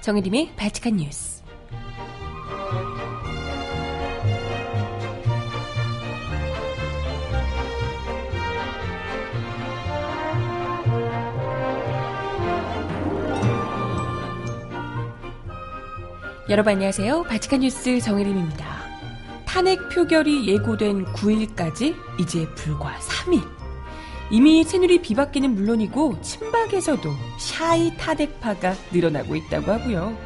정혜림의 0.00 0.54
발칙한 0.56 0.96
뉴스. 0.96 1.42
여러분 16.48 16.72
안녕하세요. 16.72 17.24
바치칸 17.24 17.60
뉴스 17.60 18.00
정혜림입니다. 18.00 18.66
탄핵 19.44 19.88
표결이 19.90 20.48
예고된 20.48 21.04
9일까지 21.12 21.94
이제 22.18 22.48
불과 22.54 22.96
3일. 22.96 23.42
이미 24.30 24.64
새누리 24.64 25.02
비박계는 25.02 25.54
물론이고 25.54 26.20
친박에서도 26.22 27.10
샤이 27.50 27.92
탄핵파가 27.96 28.74
늘어나고 28.92 29.34
있다고 29.34 29.72
하고요. 29.72 30.16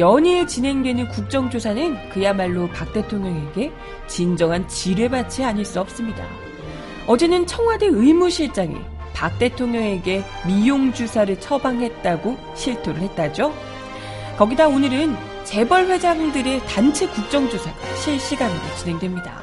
연일 0.00 0.46
진행되는 0.46 1.08
국정조사는 1.08 2.10
그야말로 2.10 2.68
박 2.68 2.92
대통령에게 2.92 3.72
진정한 4.08 4.66
지뢰밭이 4.66 5.44
아닐 5.44 5.64
수 5.64 5.80
없습니다. 5.80 6.26
어제는 7.06 7.46
청와대 7.46 7.86
의무실장이 7.86 8.76
박 9.14 9.38
대통령에게 9.38 10.24
미용주사를 10.46 11.40
처방했다고 11.40 12.36
실토를 12.54 13.02
했다죠. 13.02 13.54
거기다 14.36 14.68
오늘은 14.68 15.16
재벌 15.44 15.86
회장들의 15.86 16.66
단체 16.66 17.08
국정조사가 17.08 17.96
실시간으로 17.96 18.60
진행됩니다. 18.76 19.40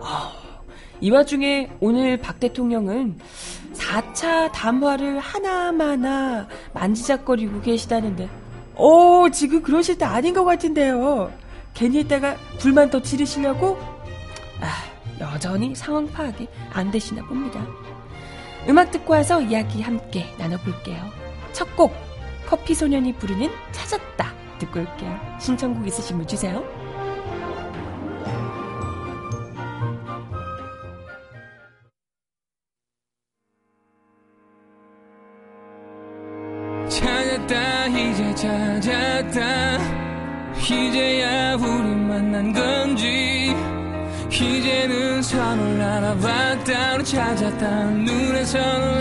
어, 0.00 0.32
이 1.00 1.10
와중에 1.10 1.70
오늘 1.80 2.16
박 2.16 2.40
대통령은 2.40 3.18
4차 3.96 4.52
담화를 4.52 5.18
하나마나 5.20 6.46
만지작거리고 6.74 7.62
계시다는데, 7.62 8.28
오, 8.76 9.28
지금 9.30 9.62
그러실 9.62 9.96
때 9.96 10.04
아닌 10.04 10.34
것 10.34 10.44
같은데요. 10.44 11.32
괜히 11.72 12.00
있다가 12.00 12.36
불만 12.58 12.90
더 12.90 13.00
지르시려고? 13.00 13.78
아, 14.60 14.84
여전히 15.20 15.74
상황 15.74 16.06
파악이 16.06 16.46
안 16.72 16.90
되시나 16.90 17.24
봅니다. 17.24 17.66
음악 18.68 18.90
듣고 18.90 19.12
와서 19.12 19.40
이야기 19.40 19.80
함께 19.80 20.26
나눠볼게요. 20.38 21.02
첫 21.52 21.74
곡, 21.76 21.94
커피 22.46 22.74
소년이 22.74 23.14
부르는 23.14 23.50
찾았다. 23.72 24.34
듣고 24.58 24.80
올게요. 24.80 25.20
신청곡 25.40 25.86
있으신 25.86 26.18
분 26.18 26.26
주세요. 26.26 26.64
찾았다. 47.06 47.84
눈에 47.90 48.44
선을 48.44 48.95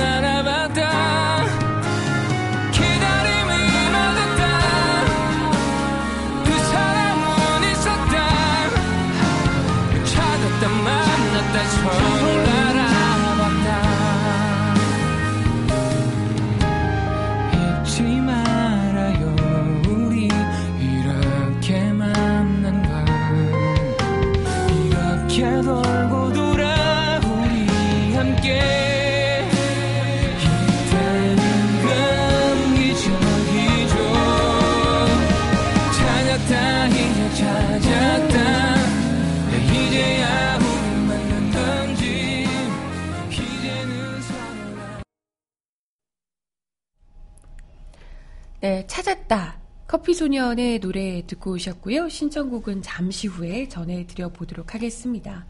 찾았다. 49.05 49.59
커피소년의 49.87 50.79
노래 50.79 51.23
듣고 51.27 51.51
오셨고요. 51.51 52.09
신청곡은 52.09 52.81
잠시 52.81 53.27
후에 53.27 53.67
전해드려 53.67 54.29
보도록 54.29 54.73
하겠습니다. 54.73 55.45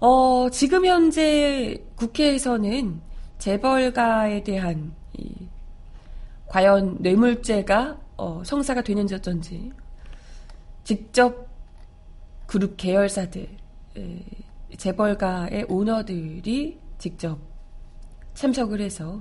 어, 0.00 0.50
지금 0.50 0.84
현재 0.84 1.80
국회에서는 1.94 3.00
재벌가에 3.38 4.42
대한 4.42 4.92
이, 5.16 5.32
과연 6.48 6.96
뇌물죄가 6.98 7.96
어, 8.16 8.42
성사가 8.44 8.82
되는지 8.82 9.14
어쩐지 9.14 9.70
직접 10.82 11.46
그룹 12.46 12.76
계열사들 12.76 13.48
에, 13.98 14.24
재벌가의 14.76 15.66
오너들이 15.68 16.80
직접 16.98 17.38
참석을 18.34 18.80
해서 18.80 19.20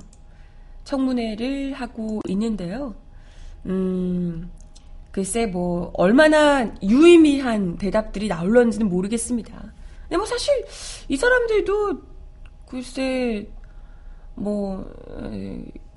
청문회를 0.86 1.74
하고 1.74 2.22
있는데요. 2.28 2.96
음, 3.66 4.52
글쎄 5.12 5.46
뭐 5.48 5.92
얼마나 5.96 6.72
유의미한 6.84 7.78
대답들이 7.78 8.28
나올런지는 8.28 8.88
모르겠습니다. 8.88 9.74
근데 10.04 10.18
뭐 10.18 10.26
사실 10.26 10.66
이 11.10 11.18
사람들도 11.18 12.02
글쎄 12.68 13.50
뭐 14.36 14.90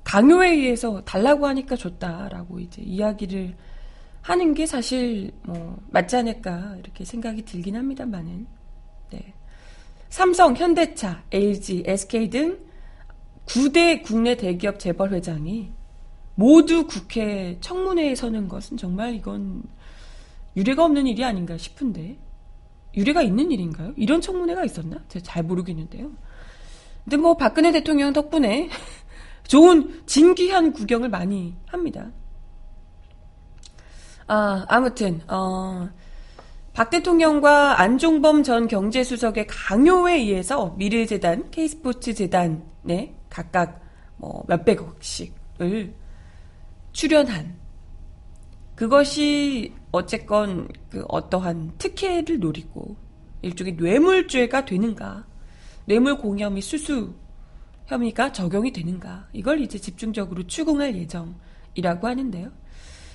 강요에 0.03 0.49
의해서 0.49 1.01
달라고 1.01 1.47
하니까 1.47 1.75
줬다라고 1.75 2.59
이제 2.59 2.81
이야기를 2.81 3.55
하는 4.21 4.53
게 4.53 4.65
사실 4.65 5.31
뭐 5.43 5.77
맞지 5.89 6.15
않을까 6.15 6.75
이렇게 6.79 7.05
생각이 7.05 7.43
들긴 7.43 7.75
합니다만은 7.75 8.47
네. 9.11 9.33
삼성, 10.09 10.55
현대차, 10.55 11.23
LG, 11.31 11.83
SK 11.85 12.29
등 12.29 12.59
9대 13.45 14.03
국내 14.03 14.35
대기업 14.35 14.79
재벌 14.79 15.11
회장이 15.13 15.71
모두 16.35 16.87
국회 16.87 17.57
청문회에 17.61 18.15
서는 18.15 18.47
것은 18.47 18.77
정말 18.77 19.13
이건 19.15 19.63
유례가 20.55 20.85
없는 20.85 21.07
일이 21.07 21.23
아닌가 21.23 21.57
싶은데 21.57 22.17
유례가 22.95 23.21
있는 23.21 23.51
일인가요? 23.51 23.93
이런 23.95 24.21
청문회가 24.21 24.65
있었나? 24.65 24.97
제가 25.07 25.23
잘 25.23 25.43
모르겠는데요. 25.43 26.11
근데 27.03 27.17
뭐 27.17 27.35
박근혜 27.35 27.71
대통령 27.71 28.13
덕분에 28.13 28.69
좋은 29.47 30.01
진귀한 30.05 30.73
구경을 30.73 31.09
많이 31.09 31.55
합니다. 31.67 32.11
아, 34.27 34.65
아무튼 34.69 35.21
어, 35.27 35.89
박 36.73 36.89
대통령과 36.89 37.81
안종범 37.81 38.43
전 38.43 38.67
경제수석의 38.67 39.47
강요에 39.47 40.15
의해서 40.15 40.73
미래재단, 40.77 41.51
K스포츠재단에 41.51 43.15
각각 43.29 43.81
뭐 44.17 44.43
몇백억씩을 44.47 45.93
출연한 46.91 47.59
그것이 48.75 49.73
어쨌건 49.91 50.67
그 50.89 51.03
어떠한 51.07 51.73
특혜를 51.77 52.39
노리고 52.39 52.95
일종의 53.41 53.73
뇌물죄가 53.73 54.65
되는가 54.65 55.25
뇌물 55.85 56.17
및 56.51 56.61
수수 56.61 57.13
혐의가 57.87 58.31
적용이 58.31 58.71
되는가 58.71 59.27
이걸 59.33 59.61
이제 59.61 59.77
집중적으로 59.77 60.47
추궁할 60.47 60.95
예정이라고 60.95 62.07
하는데요. 62.07 62.51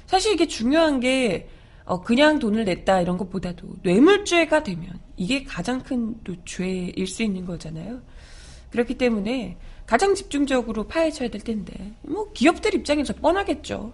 사실 0.07 0.35
이게 0.35 0.47
중요한 0.47 1.01
게 1.01 1.49
어, 1.85 2.01
그냥 2.01 2.39
돈을 2.39 2.65
냈다 2.65 3.01
이런 3.01 3.17
것보다도 3.17 3.77
뇌물죄가 3.83 4.63
되면 4.65 5.01
이게 5.17 5.45
가장 5.45 5.81
큰 5.83 6.17
또 6.25 6.35
죄일 6.45 7.07
수 7.07 7.23
있는 7.23 7.45
거잖아요. 7.47 8.03
그렇기 8.71 8.99
때문에 8.99 9.57
가장 9.87 10.15
집중적으로 10.15 10.85
파헤쳐야 10.85 11.31
될 11.31 11.41
텐데 11.41 11.93
뭐 12.03 12.31
기업들 12.33 12.75
입장에서 12.75 13.15
뻔하겠죠. 13.15 13.93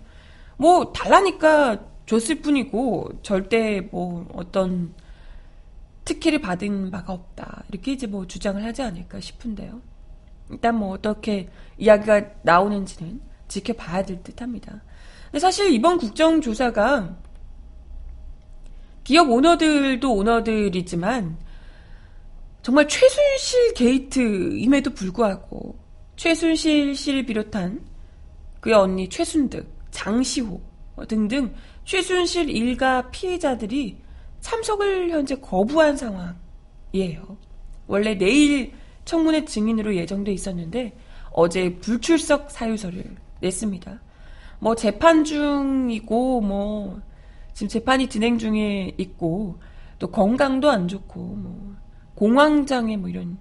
뭐 0.57 0.93
달라니까 0.93 1.85
줬을 2.07 2.37
뿐이고 2.41 3.11
절대 3.23 3.81
뭐 3.91 4.27
어떤 4.35 4.95
특혜를 6.05 6.41
받은 6.41 6.91
바가 6.91 7.13
없다 7.13 7.65
이렇게 7.71 7.93
이제 7.93 8.07
뭐 8.07 8.27
주장을 8.27 8.63
하지 8.65 8.83
않을까 8.83 9.21
싶은데요. 9.21 9.81
일단 10.51 10.77
뭐 10.77 10.91
어떻게 10.91 11.49
이야기가 11.79 12.23
나오는지는 12.43 13.21
지켜봐야 13.49 14.05
될 14.05 14.23
듯합니다. 14.23 14.83
근데 15.27 15.39
사실 15.39 15.73
이번 15.73 15.99
국정조사가 15.99 17.17
기업 19.05 19.31
오너들도 19.31 20.15
오너들이지만 20.15 21.37
정말 22.63 22.87
최순실 22.87 23.75
게이트임에도 23.75 24.91
불구하고 24.91 25.82
최순실 26.23 26.95
씨를 26.95 27.27
비롯한 27.27 27.85
그의 28.61 28.77
언니 28.77 29.09
최순득, 29.09 29.69
장시호 29.91 30.61
등등 31.09 31.53
최순실 31.85 32.49
일가 32.49 33.11
피해자들이 33.11 33.99
참석을 34.39 35.11
현재 35.11 35.35
거부한 35.35 35.97
상황이에요. 35.97 37.37
원래 37.89 38.17
내일 38.17 38.73
청문회 39.05 39.47
증인으로 39.47 39.97
예정돼 39.97 40.31
있었는데 40.31 40.97
어제 41.33 41.77
불출석 41.81 42.53
사유서를 42.53 43.17
냈습니다. 43.41 44.01
뭐 44.61 44.77
재판 44.77 45.25
중이고 45.25 46.41
뭐 46.41 47.01
지금 47.53 47.67
재판이 47.67 48.09
진행 48.09 48.39
중에 48.39 48.95
있고 48.97 49.59
또 49.99 50.09
건강도 50.09 50.71
안 50.71 50.87
좋고 50.87 51.21
뭐 51.21 51.75
공황장애 52.15 52.97
뭐 52.97 53.09
이런 53.09 53.39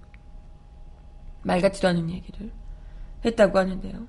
말 1.44 1.62
같지도 1.62 1.88
않은 1.88 2.10
얘기를 2.10 2.51
했다고 3.25 3.57
하는데요. 3.57 4.07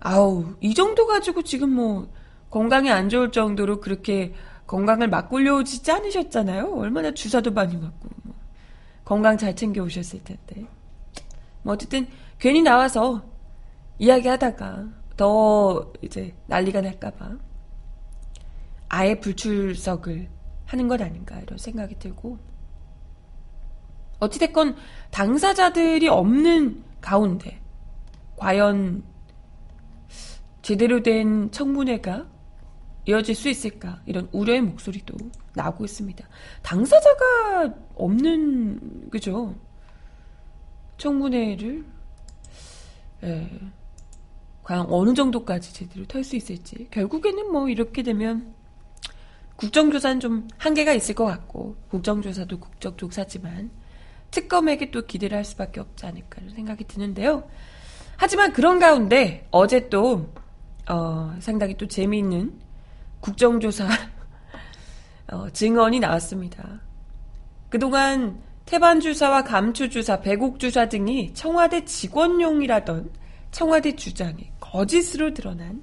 아우 0.00 0.54
이 0.60 0.74
정도 0.74 1.06
가지고 1.06 1.42
지금 1.42 1.70
뭐 1.70 2.08
건강이 2.50 2.90
안 2.90 3.08
좋을 3.08 3.32
정도로 3.32 3.80
그렇게 3.80 4.34
건강을 4.66 5.08
막굴려오지 5.08 5.90
않으셨잖아요. 5.90 6.74
얼마나 6.74 7.12
주사도 7.12 7.52
많이 7.52 7.76
맞고 7.76 8.08
뭐 8.22 8.34
건강 9.04 9.36
잘 9.36 9.54
챙겨 9.54 9.82
오셨을 9.82 10.22
텐데. 10.24 10.66
뭐 11.62 11.74
어쨌든 11.74 12.06
괜히 12.38 12.62
나와서 12.62 13.22
이야기하다가 13.98 14.88
더 15.16 15.92
이제 16.02 16.34
난리가 16.46 16.80
날까봐 16.80 17.36
아예 18.88 19.18
불출석을 19.20 20.28
하는 20.66 20.88
것 20.88 21.00
아닌가 21.00 21.38
이런 21.40 21.58
생각이 21.58 21.98
들고 21.98 22.38
어찌됐건 24.20 24.76
당사자들이 25.10 26.08
없는 26.08 26.84
가운데 27.00 27.60
과연 28.36 29.02
제대로 30.62 31.02
된 31.02 31.50
청문회가 31.50 32.26
이어질 33.06 33.34
수 33.34 33.48
있을까 33.48 34.00
이런 34.06 34.28
우려의 34.32 34.62
목소리도 34.62 35.14
나오고 35.54 35.84
있습니다. 35.84 36.26
당사자가 36.62 37.74
없는 37.94 39.10
그죠? 39.10 39.54
청문회를 40.96 41.84
예, 43.24 43.50
과연 44.62 44.86
어느 44.88 45.12
정도까지 45.12 45.74
제대로 45.74 46.06
탈 46.06 46.24
수 46.24 46.36
있을지 46.36 46.88
결국에는 46.90 47.52
뭐 47.52 47.68
이렇게 47.68 48.02
되면 48.02 48.54
국정조사는 49.56 50.20
좀 50.20 50.48
한계가 50.58 50.94
있을 50.94 51.14
것 51.14 51.26
같고 51.26 51.76
국정조사도 51.90 52.58
국정조사지만 52.58 53.70
특검에게 54.30 54.90
또 54.90 55.06
기대를 55.06 55.36
할 55.36 55.44
수밖에 55.44 55.80
없지 55.80 56.06
않을까 56.06 56.40
는 56.40 56.50
생각이 56.50 56.84
드는데요. 56.84 57.48
하지만 58.16 58.52
그런 58.52 58.78
가운데 58.78 59.46
어제 59.50 59.88
또 59.88 60.32
어, 60.88 61.34
상당히 61.40 61.76
또 61.76 61.86
재미있는 61.86 62.52
국정조사 63.20 63.88
어, 65.32 65.48
증언이 65.50 66.00
나왔습니다. 66.00 66.80
그동안 67.68 68.40
태반 68.66 69.00
주사와 69.00 69.44
감초주사, 69.44 70.20
배곡 70.20 70.58
주사 70.58 70.88
등이 70.88 71.34
청와대 71.34 71.84
직원용이라던 71.84 73.10
청와대 73.50 73.94
주장이 73.94 74.50
거짓으로 74.60 75.34
드러난 75.34 75.82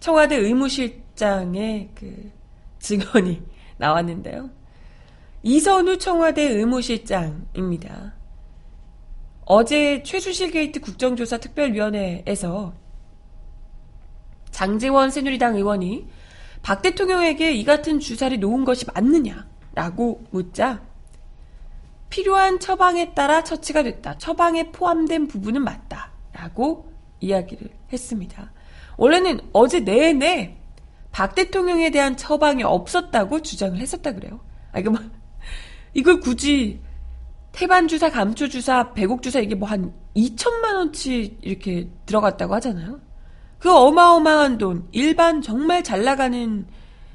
청와대 0.00 0.36
의무실장의 0.36 1.90
그 1.94 2.32
증언이 2.78 3.42
나왔는데요. 3.78 4.50
이선우 5.44 5.98
청와대 5.98 6.42
의무실장입니다. 6.42 8.14
어제 9.44 10.02
최순실 10.02 10.50
게이트 10.50 10.80
국정조사 10.80 11.38
특별위원회에서 11.38 12.74
장제원 14.50 15.10
새누리당 15.10 15.56
의원이 15.56 16.06
박 16.62 16.82
대통령에게 16.82 17.52
이 17.52 17.64
같은 17.64 17.98
주사를 17.98 18.38
놓은 18.38 18.64
것이 18.64 18.86
맞느냐라고 18.94 20.24
묻자 20.30 20.82
필요한 22.08 22.60
처방에 22.60 23.14
따라 23.14 23.42
처치가 23.42 23.82
됐다. 23.82 24.18
처방에 24.18 24.70
포함된 24.70 25.28
부분은 25.28 25.64
맞다. 25.64 26.12
라고 26.32 26.92
이야기를 27.20 27.70
했습니다. 27.92 28.52
원래는 28.98 29.40
어제 29.52 29.80
내내 29.80 30.58
박 31.10 31.34
대통령에 31.34 31.90
대한 31.90 32.16
처방이 32.16 32.62
없었다고 32.62 33.40
주장을 33.40 33.78
했었다 33.78 34.12
그래요. 34.12 34.40
아, 34.72 34.78
이거 34.78 34.90
뭐, 34.90 35.00
이걸 35.94 36.20
굳이 36.20 36.80
태반 37.52 37.86
주사, 37.86 38.10
감초 38.10 38.48
주사, 38.48 38.92
배곡 38.94 39.22
주사 39.22 39.38
이게 39.40 39.54
뭐 39.54 39.68
한 39.68 39.92
2천만 40.16 40.74
원치 40.74 41.38
이렇게 41.42 41.88
들어갔다고 42.06 42.54
하잖아요. 42.54 43.00
그 43.58 43.70
어마어마한 43.70 44.58
돈, 44.58 44.88
일반 44.92 45.40
정말 45.40 45.84
잘 45.84 46.02
나가는 46.02 46.66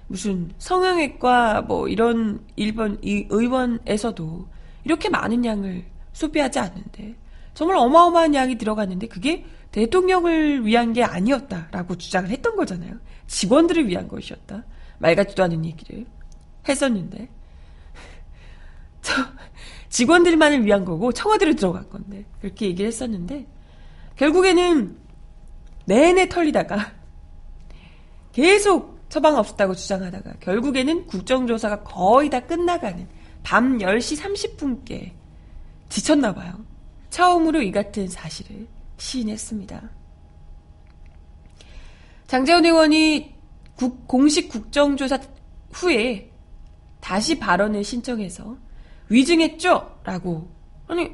무슨 0.07 0.51
성형외과 0.57 1.63
뭐 1.63 1.88
이런 1.89 2.45
일본 2.56 2.98
의원에서도 3.04 4.48
이렇게 4.86 5.10
많은 5.10 5.44
양을 5.44 5.84
소비하지 6.13 6.60
않는데 6.60 7.16
정말 7.54 7.78
어마어마한 7.78 8.34
양이 8.34 8.57
들어갔는데 8.57 9.07
그게 9.07 9.45
대통령을 9.72 10.66
위한 10.66 10.94
게 10.94 11.04
아니었다라고 11.04 11.98
주장을 11.98 12.30
했던 12.30 12.56
거잖아요. 12.56 12.94
직원들을 13.28 13.88
위한 13.88 14.07
것이었다. 14.07 14.63
말 15.00 15.16
같지도 15.16 15.44
않은 15.44 15.66
얘기를 15.66 16.06
했었는데 16.68 17.30
직원들만을 19.89 20.66
위한 20.66 20.86
거고 20.86 21.12
청와대로 21.12 21.56
들어간 21.56 21.89
건데 21.89 22.25
그렇게 22.42 22.68
얘기를 22.68 22.88
했었는데 22.88 23.48
결국에는 24.16 24.98
내내 25.86 26.28
털리다가 26.30 26.92
계속 28.34 28.98
처방 29.10 29.38
없었다고 29.38 29.75
주장하다가 29.75 30.34
결국에는 30.42 31.07
국정조사가 31.07 31.84
거의 31.84 32.30
다 32.30 32.42
끝나가는 32.42 33.07
밤 33.44 33.78
10시 33.78 34.22
30분께 34.22 35.12
지쳤나 35.89 36.34
봐요. 36.34 36.54
처음으로 37.10 37.62
이 37.62 37.72
같은 37.72 38.07
사실을 38.07 38.68
시인했습니다. 38.98 39.89
장재원 42.28 42.66
의원이 42.66 43.36
국, 43.75 44.06
공식 44.08 44.50
국정조사 44.50 45.20
후에 45.72 46.29
다시 47.00 47.39
발언을 47.39 47.84
신청해서 47.84 48.58
위증했죠? 49.10 50.00
라고. 50.04 50.50
아니, 50.88 51.12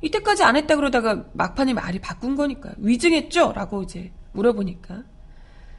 이때까지 0.00 0.42
안 0.44 0.56
했다 0.56 0.76
그러다가 0.76 1.24
막판에 1.32 1.74
말이 1.74 1.98
바꾼 1.98 2.36
거니까. 2.36 2.72
위증했죠? 2.78 3.52
라고 3.52 3.82
이제 3.82 4.12
물어보니까. 4.32 5.02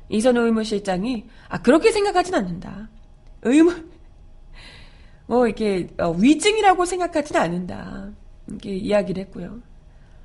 이선호 0.09 0.41
의무실장이, 0.41 1.25
아, 1.49 1.61
그렇게 1.61 1.91
생각하진 1.91 2.33
않는다. 2.33 2.89
의무, 3.41 3.73
뭐, 5.27 5.45
이렇게, 5.47 5.89
어, 5.99 6.11
위증이라고 6.11 6.85
생각하지는 6.85 7.41
않는다. 7.41 8.11
이렇게 8.47 8.75
이야기를 8.75 9.25
했고요. 9.25 9.59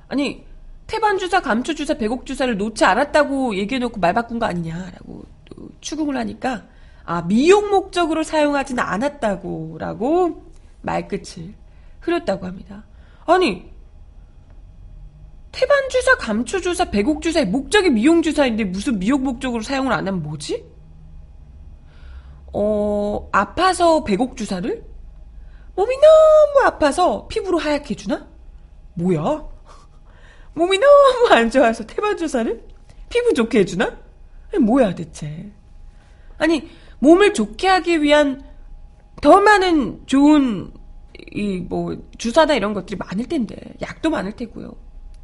아니, 0.07 0.45
태반주사, 0.87 1.41
감초주사, 1.41 1.95
배곡주사를 1.95 2.57
놓지 2.57 2.85
않았다고 2.85 3.55
얘기해놓고 3.57 3.99
말 3.99 4.13
바꾼 4.13 4.39
거 4.39 4.45
아니냐라고 4.45 5.25
또 5.45 5.69
추궁을 5.81 6.15
하니까, 6.17 6.65
아, 7.03 7.23
미용 7.23 7.69
목적으로 7.69 8.23
사용하지는 8.23 8.81
않았다고, 8.81 9.77
라고 9.79 10.42
말끝을 10.83 11.53
흐렸다고 11.99 12.45
합니다. 12.45 12.85
아니, 13.25 13.73
태반 15.51 15.89
주사, 15.89 16.15
감초 16.17 16.61
주사, 16.61 16.85
배곡 16.85 17.21
주사의 17.21 17.47
목적이 17.47 17.89
미용 17.91 18.21
주사인데 18.21 18.65
무슨 18.65 18.99
미용 18.99 19.23
목적으로 19.23 19.61
사용을 19.63 19.91
안 19.91 20.07
하면 20.07 20.21
뭐지? 20.23 20.65
어, 22.53 23.29
아파서 23.31 24.03
배곡 24.03 24.35
주사를? 24.37 24.83
몸이 25.75 25.95
너무 25.95 26.67
아파서 26.67 27.27
피부로 27.27 27.57
하얗게 27.57 27.91
해주나? 27.91 28.27
뭐야? 28.95 29.21
몸이 30.53 30.77
너무 30.77 31.27
안 31.31 31.49
좋아서 31.49 31.85
태반 31.85 32.17
주사를? 32.17 32.67
피부 33.09 33.33
좋게 33.33 33.59
해주나? 33.59 33.97
뭐야 34.59 34.93
대체? 34.95 35.51
아니, 36.37 36.69
몸을 36.99 37.33
좋게 37.33 37.67
하기 37.67 38.01
위한 38.01 38.43
더 39.21 39.39
많은 39.39 40.05
좋은 40.05 40.72
이 41.31 41.59
뭐 41.69 41.95
주사나 42.17 42.55
이런 42.55 42.73
것들이 42.73 42.97
많을 42.97 43.25
텐데 43.27 43.55
약도 43.81 44.09
많을 44.09 44.33
테고요. 44.33 44.73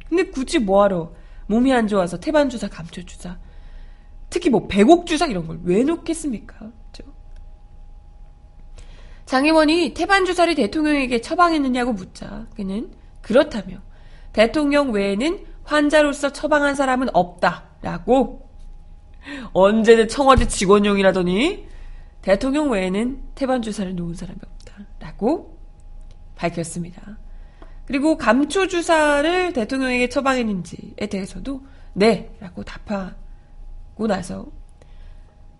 근데 0.08 0.24
굳이 0.24 0.58
뭐하러 0.58 1.12
몸이 1.46 1.72
안 1.72 1.88
좋아서 1.88 2.18
태반 2.18 2.48
주사, 2.48 2.68
감초 2.68 3.04
주사, 3.04 3.38
특히 4.30 4.50
뭐 4.50 4.66
배곡 4.68 5.06
주사 5.06 5.26
이런 5.26 5.46
걸 5.46 5.58
왜 5.64 5.82
놓겠습니까? 5.84 6.56
그렇죠? 6.58 7.12
장의원이 9.26 9.94
태반 9.94 10.24
주사를 10.24 10.54
대통령에게 10.54 11.20
처방했느냐고 11.20 11.92
묻자 11.92 12.46
그는 12.56 12.90
그렇다며 13.20 13.78
대통령 14.32 14.92
외에는 14.92 15.44
환자로서 15.64 16.32
처방한 16.32 16.74
사람은 16.74 17.08
없다라고 17.12 18.48
언제는 19.52 20.08
청와대 20.08 20.46
직원용이라더니 20.48 21.68
대통령 22.22 22.70
외에는 22.70 23.22
태반 23.34 23.62
주사를 23.62 23.94
놓은 23.94 24.14
사람이 24.14 24.38
없다라고 24.42 25.59
밝혔습니다. 26.40 27.18
그리고 27.86 28.16
감초 28.16 28.66
주사를 28.66 29.52
대통령에게 29.52 30.08
처방했는지에 30.08 31.06
대해서도 31.10 31.60
네라고 31.92 32.62
답하고 32.62 34.06
나서 34.06 34.46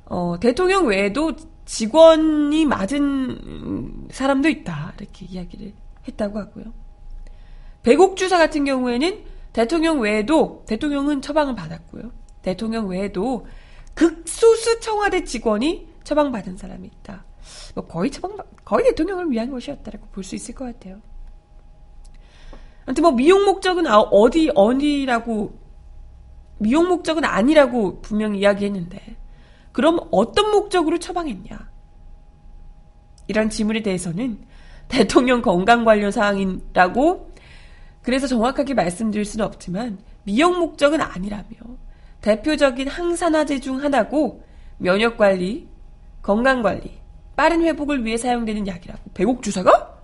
어, 0.06 0.38
대통령 0.40 0.86
외에도 0.86 1.34
직원이 1.66 2.64
맞은 2.64 4.08
사람도 4.10 4.48
있다. 4.48 4.94
이렇게 4.98 5.26
이야기를 5.26 5.72
했다고 6.08 6.38
하고요. 6.38 6.64
배곡 7.82 8.16
주사 8.16 8.38
같은 8.38 8.64
경우에는 8.64 9.24
대통령 9.52 10.00
외에도 10.00 10.64
대통령은 10.66 11.22
처방을 11.22 11.54
받았고요. 11.54 12.10
대통령 12.42 12.88
외에도 12.88 13.46
극소수 13.94 14.80
청와대 14.80 15.24
직원이 15.24 15.88
처방받은 16.04 16.56
사람이 16.56 16.88
있다. 16.88 17.24
뭐 17.74 17.84
거의 17.86 18.10
처방 18.10 18.36
거의 18.64 18.84
대통령을 18.86 19.30
위한 19.30 19.50
것이었다라고 19.50 20.06
볼 20.12 20.24
수 20.24 20.34
있을 20.34 20.54
것 20.54 20.64
같아요. 20.64 21.00
아무튼 22.84 23.02
뭐 23.02 23.12
미용 23.12 23.44
목적은 23.44 23.86
아, 23.86 23.98
어디 23.98 24.50
어디라고 24.54 25.58
미용 26.58 26.88
목적은 26.88 27.24
아니라고 27.24 28.00
분명히 28.00 28.40
이야기했는데 28.40 29.16
그럼 29.72 30.00
어떤 30.10 30.50
목적으로 30.50 30.98
처방했냐? 30.98 31.70
이런 33.28 33.48
질문에 33.48 33.82
대해서는 33.82 34.44
대통령 34.88 35.40
건강 35.40 35.84
관련 35.84 36.10
사항이라고 36.10 37.32
그래서 38.02 38.26
정확하게 38.26 38.74
말씀드릴 38.74 39.24
수는 39.24 39.46
없지만 39.46 39.98
미용 40.24 40.58
목적은 40.58 41.00
아니라며 41.00 41.46
대표적인 42.20 42.88
항산화제 42.88 43.60
중 43.60 43.82
하나고 43.82 44.42
면역 44.78 45.16
관리, 45.16 45.68
건강 46.22 46.62
관리, 46.62 46.98
빠른 47.36 47.62
회복을 47.62 48.04
위해 48.04 48.16
사용되는 48.16 48.66
약이라고. 48.66 49.10
배곡 49.14 49.42
주사가? 49.42 49.98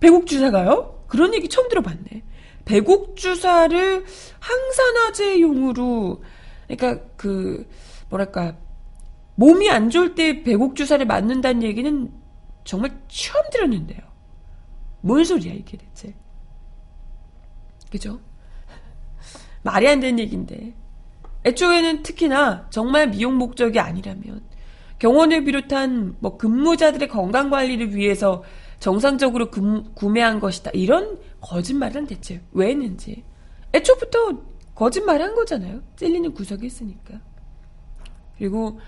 배곡 0.00 0.26
주사가요? 0.26 1.04
그런 1.06 1.34
얘기 1.34 1.48
처음 1.48 1.68
들어봤네. 1.68 2.22
배곡 2.64 3.16
주사를 3.16 4.04
항산화제용으로 4.40 6.22
그러니까 6.66 7.04
그 7.16 7.66
뭐랄까 8.10 8.56
몸이 9.36 9.70
안 9.70 9.88
좋을 9.90 10.14
때 10.14 10.42
배곡 10.42 10.76
주사를 10.76 11.04
맞는다는 11.06 11.62
얘기는 11.62 12.12
정말 12.64 12.90
처음 13.08 13.42
들었는데요. 13.50 14.00
뭔 15.00 15.24
소리야 15.24 15.54
이게 15.54 15.78
대체? 15.78 16.14
그죠? 17.90 18.20
말이 19.62 19.88
안 19.88 20.00
되는 20.00 20.18
얘기인데. 20.18 20.74
애초에는 21.44 22.02
특히나 22.02 22.66
정말 22.70 23.08
미용 23.08 23.36
목적이 23.36 23.78
아니라면 23.78 24.42
경원을 24.98 25.44
비롯한 25.44 26.16
뭐 26.18 26.36
근무자들의 26.36 27.08
건강 27.08 27.50
관리를 27.50 27.94
위해서 27.94 28.42
정상적으로 28.80 29.50
금, 29.50 29.94
구매한 29.94 30.40
것이다. 30.40 30.70
이런 30.74 31.18
거짓말은 31.40 32.06
대체 32.06 32.40
왜 32.52 32.68
했는지. 32.68 33.24
애초부터 33.74 34.42
거짓말 34.74 35.20
한 35.20 35.34
거잖아요. 35.34 35.80
찔리는 35.96 36.32
구석이 36.32 36.66
있으니까. 36.66 37.20
그리고 38.36 38.78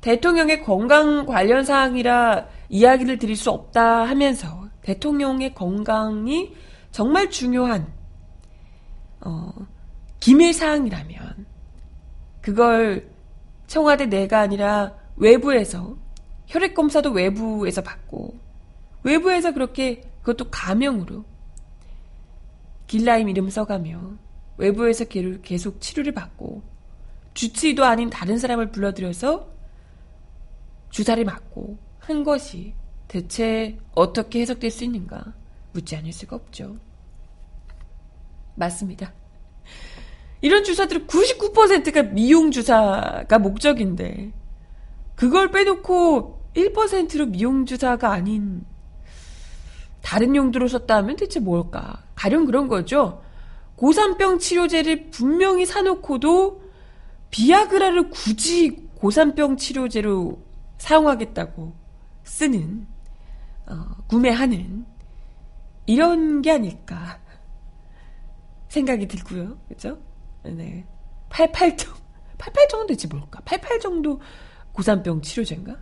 대통령의 0.00 0.62
건강 0.62 1.24
관련 1.26 1.64
사항이라 1.64 2.48
이야기를 2.68 3.18
드릴 3.18 3.36
수 3.36 3.50
없다 3.50 4.04
하면서 4.04 4.68
대통령의 4.82 5.54
건강이 5.54 6.54
정말 6.90 7.30
중요한 7.30 7.92
어, 9.20 9.52
기밀 10.20 10.52
사항이라면 10.52 11.46
그걸 12.40 13.08
청와대 13.66 14.06
내가 14.06 14.40
아니라 14.40 14.94
외부에서 15.16 15.96
혈액 16.46 16.74
검사도 16.74 17.10
외부에서 17.10 17.82
받고 17.82 18.38
외부에서 19.04 19.52
그렇게 19.52 20.02
그것도 20.22 20.50
가명으로 20.50 21.24
길라임 22.86 23.28
이름 23.28 23.48
써가며 23.48 24.18
외부에서 24.58 25.04
계속 25.06 25.80
치료를 25.80 26.12
받고 26.12 26.62
주치의도 27.34 27.84
아닌 27.84 28.10
다른 28.10 28.38
사람을 28.38 28.70
불러들여서 28.70 29.48
주사를 30.90 31.24
맞고 31.24 31.78
한 31.98 32.22
것이 32.22 32.74
대체 33.08 33.78
어떻게 33.94 34.40
해석될 34.40 34.70
수 34.70 34.84
있는가 34.84 35.32
묻지 35.72 35.96
않을 35.96 36.12
수가 36.12 36.36
없죠. 36.36 36.76
맞습니다. 38.54 39.14
이런 40.42 40.64
주사들은 40.64 41.06
99%가 41.06 42.02
미용 42.02 42.50
주사가 42.50 43.38
목적인데 43.38 44.32
그걸 45.22 45.52
빼놓고 45.52 46.50
1%로 46.52 47.26
미용 47.26 47.64
주사가 47.64 48.10
아닌 48.10 48.64
다른 50.02 50.34
용도로 50.34 50.66
썼다 50.66 50.96
하면 50.96 51.14
대체 51.14 51.38
뭘까? 51.38 52.02
가령 52.16 52.44
그런 52.44 52.66
거죠. 52.66 53.22
고산병 53.76 54.40
치료제를 54.40 55.10
분명히 55.10 55.64
사놓고도 55.64 56.62
비아그라를 57.30 58.10
굳이 58.10 58.88
고산병 58.96 59.58
치료제로 59.58 60.42
사용하겠다고 60.78 61.72
쓰는, 62.24 62.88
어, 63.66 63.74
구매하는, 64.08 64.84
이런 65.86 66.42
게 66.42 66.50
아닐까 66.50 67.20
생각이 68.70 69.06
들고요. 69.06 69.56
그죠? 69.68 70.00
네. 70.42 70.84
88 71.28 71.76
정도, 71.76 72.00
88 72.38 72.68
정도 72.68 72.86
되지 72.88 73.06
뭘까? 73.06 73.40
88 73.44 73.78
정도 73.78 74.20
고산병 74.72 75.22
치료제인가? 75.22 75.76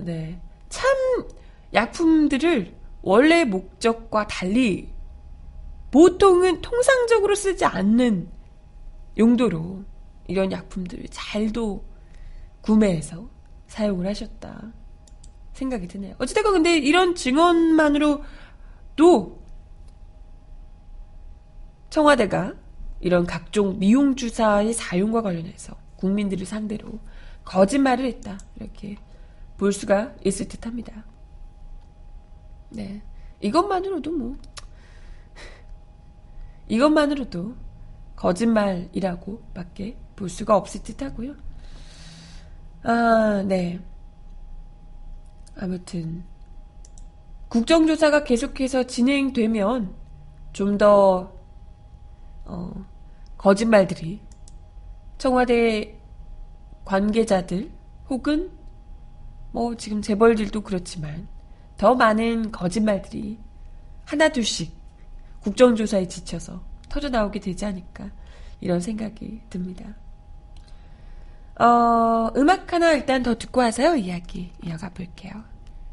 네. 0.00 0.40
참, 0.68 0.88
약품들을 1.74 2.74
원래 3.02 3.44
목적과 3.44 4.26
달리 4.26 4.92
보통은 5.90 6.62
통상적으로 6.62 7.34
쓰지 7.34 7.64
않는 7.64 8.30
용도로 9.18 9.84
이런 10.26 10.50
약품들을 10.50 11.06
잘도 11.10 11.84
구매해서 12.62 13.28
사용을 13.66 14.06
하셨다 14.06 14.72
생각이 15.52 15.88
드네요. 15.88 16.14
어찌됐건 16.18 16.52
근데 16.54 16.78
이런 16.78 17.14
증언만으로도 17.14 18.22
청와대가 21.90 22.54
이런 23.00 23.26
각종 23.26 23.78
미용 23.78 24.16
주사의 24.16 24.72
사용과 24.72 25.20
관련해서 25.20 25.76
국민들을 25.96 26.46
상대로 26.46 26.98
거짓말을 27.44 28.04
했다 28.06 28.38
이렇게 28.56 28.96
볼 29.56 29.72
수가 29.72 30.14
있을 30.24 30.48
듯 30.48 30.66
합니다. 30.66 31.04
네, 32.70 33.02
이것만으로도 33.40 34.10
뭐 34.12 34.36
이것만으로도 36.68 37.54
거짓말이라고 38.16 39.42
밖에 39.54 39.96
볼 40.16 40.28
수가 40.28 40.56
없을 40.56 40.82
듯 40.82 41.02
하고요. 41.02 41.34
아, 42.84 43.42
네. 43.46 43.80
아무튼 45.56 46.24
국정조사가 47.48 48.24
계속해서 48.24 48.84
진행되면 48.84 49.94
좀더 50.52 51.32
어, 52.44 52.86
거짓말들이 53.36 54.20
청와대 55.18 56.01
관계자들 56.84 57.70
혹은 58.08 58.50
뭐 59.52 59.76
지금 59.76 60.02
재벌들도 60.02 60.62
그렇지만 60.62 61.28
더 61.76 61.94
많은 61.94 62.52
거짓말들이 62.52 63.38
하나둘씩 64.04 64.72
국정조사에 65.40 66.08
지쳐서 66.08 66.62
터져 66.88 67.08
나오게 67.08 67.40
되지 67.40 67.64
않을까 67.64 68.10
이런 68.60 68.80
생각이 68.80 69.42
듭니다. 69.50 69.84
어, 71.58 72.30
음악 72.36 72.72
하나 72.72 72.92
일단 72.92 73.22
더 73.22 73.36
듣고 73.36 73.60
와서요 73.60 73.96
이야기 73.96 74.52
이어가 74.64 74.90
볼게요. 74.90 75.32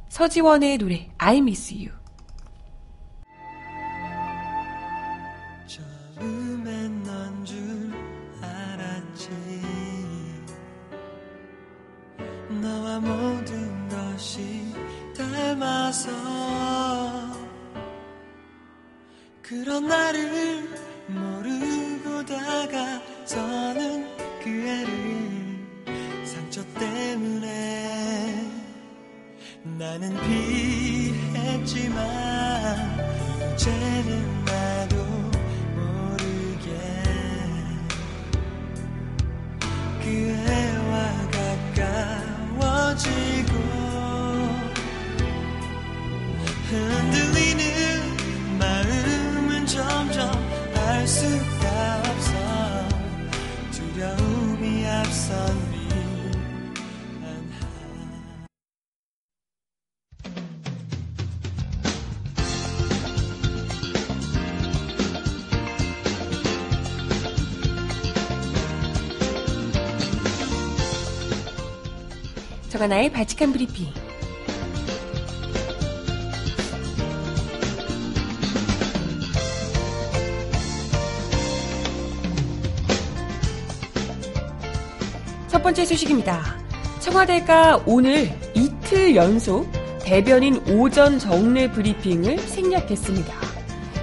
서지원의 0.10 0.78
노래 0.78 1.10
I 1.18 1.38
Miss 1.38 1.74
You. 1.74 1.99
너와 12.50 13.00
모든 13.00 13.88
것이 13.90 14.66
닮아서 15.16 16.10
그런 19.42 19.88
나를 19.88 20.68
모르고 21.08 22.26
다가 22.26 23.00
서는 23.26 24.08
그 24.44 24.50
애를 24.50 26.26
상처 26.26 26.64
때문에 26.74 28.50
나는 29.78 30.16
피했지만 31.42 31.98
이제는 33.54 34.29
정하나의 72.80 73.12
바칙한 73.12 73.52
브리핑. 73.52 73.88
첫 85.50 85.62
번째 85.62 85.84
소식입니다. 85.84 86.58
청와대가 87.02 87.84
오늘 87.86 88.32
이틀 88.54 89.14
연속 89.14 89.70
대변인 90.02 90.56
오전 90.70 91.20
정례 91.20 91.70
브리핑을 91.70 92.38
생략했습니다. 92.40 93.34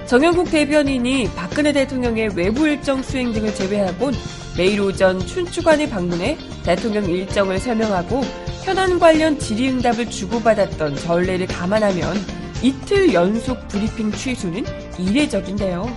정영국 0.05 0.51
대변인이 0.51 1.31
박근혜 1.35 1.73
대통령의 1.73 2.35
외부 2.35 2.67
일정 2.67 3.01
수행 3.01 3.33
등을 3.33 3.55
제외하곤 3.55 4.13
매일 4.55 4.81
오전 4.81 5.19
춘추관에 5.25 5.89
방문해 5.89 6.37
대통령 6.63 7.05
일정을 7.05 7.57
설명하고 7.57 8.46
현안 8.67 8.99
관련 8.99 9.39
질의응답을 9.39 10.09
주고받았던 10.09 10.97
전례를 10.97 11.47
감안하면 11.47 12.17
이틀 12.61 13.13
연속 13.13 13.65
브리핑 13.69 14.11
취소는 14.11 14.65
이례적인데요. 14.97 15.89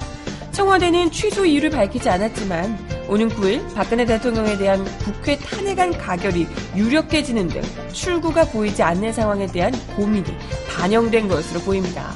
청와대는 0.53 1.11
취소 1.11 1.45
이유를 1.45 1.71
밝히지 1.71 2.09
않았지만 2.09 2.79
오는 3.09 3.29
9일 3.29 3.75
박근혜 3.75 4.05
대통령에 4.05 4.57
대한 4.57 4.85
국회 5.01 5.37
탄핵안 5.37 5.99
가결이 5.99 6.47
유력해지는 6.77 7.49
등 7.49 7.61
출구가 7.93 8.45
보이지 8.45 8.85
않는 8.85 9.13
상황에 9.13 9.49
대한 9.49 9.73
고민이 9.97 10.33
반영된 10.69 11.27
것으로 11.27 11.59
보입니다. 11.63 12.13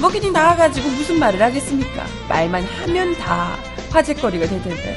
뭐 0.00 0.10
그냥 0.10 0.32
나와가지고 0.32 0.88
무슨 0.88 1.20
말을 1.20 1.40
하겠습니까? 1.40 2.04
말만 2.28 2.64
하면 2.64 3.14
다 3.18 3.54
화제거리가 3.92 4.48
될 4.48 4.60
텐데. 4.64 4.96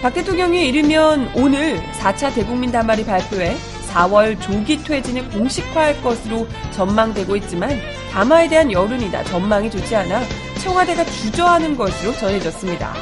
박 0.00 0.14
대통령이 0.14 0.68
이르면 0.68 1.32
오늘 1.34 1.82
4차 1.98 2.34
대국민 2.34 2.72
단말이 2.72 3.04
발표해 3.04 3.54
4월 3.92 4.40
조기 4.40 4.82
퇴진을 4.82 5.28
공식화할 5.30 6.02
것으로 6.02 6.46
전망되고 6.72 7.36
있지만 7.36 7.78
담화에 8.10 8.48
대한 8.48 8.72
여론이나 8.72 9.22
전망이 9.24 9.70
좋지 9.70 9.94
않아 9.96 10.22
청와대가 10.62 11.04
주저하는 11.04 11.76
것으로 11.76 12.12
전해졌습니다. 12.14 12.94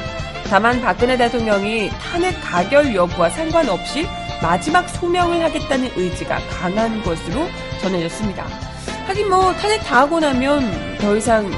다만 0.49 0.81
박근혜 0.81 1.15
대통령이 1.15 1.89
탄핵 1.89 2.39
가결 2.41 2.93
여부와 2.93 3.29
상관없이 3.29 4.05
마지막 4.41 4.89
소명을 4.89 5.43
하겠다는 5.43 5.91
의지가 5.95 6.39
강한 6.49 7.01
것으로 7.03 7.47
전해졌습니다. 7.81 8.45
하긴 9.07 9.29
뭐 9.29 9.53
탄핵 9.53 9.79
다 9.83 10.01
하고 10.01 10.19
나면 10.19 10.97
더 10.99 11.15
이상 11.15 11.49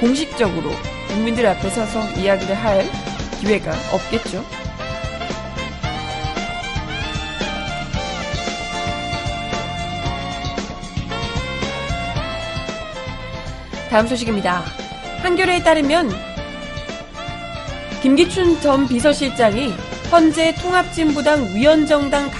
공식적으로 0.00 0.70
국민들 1.08 1.46
앞에 1.46 1.70
서서 1.70 2.02
이야기를 2.18 2.54
할 2.54 2.84
기회가 3.40 3.72
없겠죠. 3.92 4.61
다음 13.92 14.06
소식입니다. 14.06 14.62
한겨레에 15.20 15.62
따르면 15.62 16.10
김기춘 18.00 18.58
전 18.62 18.88
비서실장이 18.88 19.74
현재 20.08 20.54
통합진보당 20.54 21.54
위원정당 21.54 22.30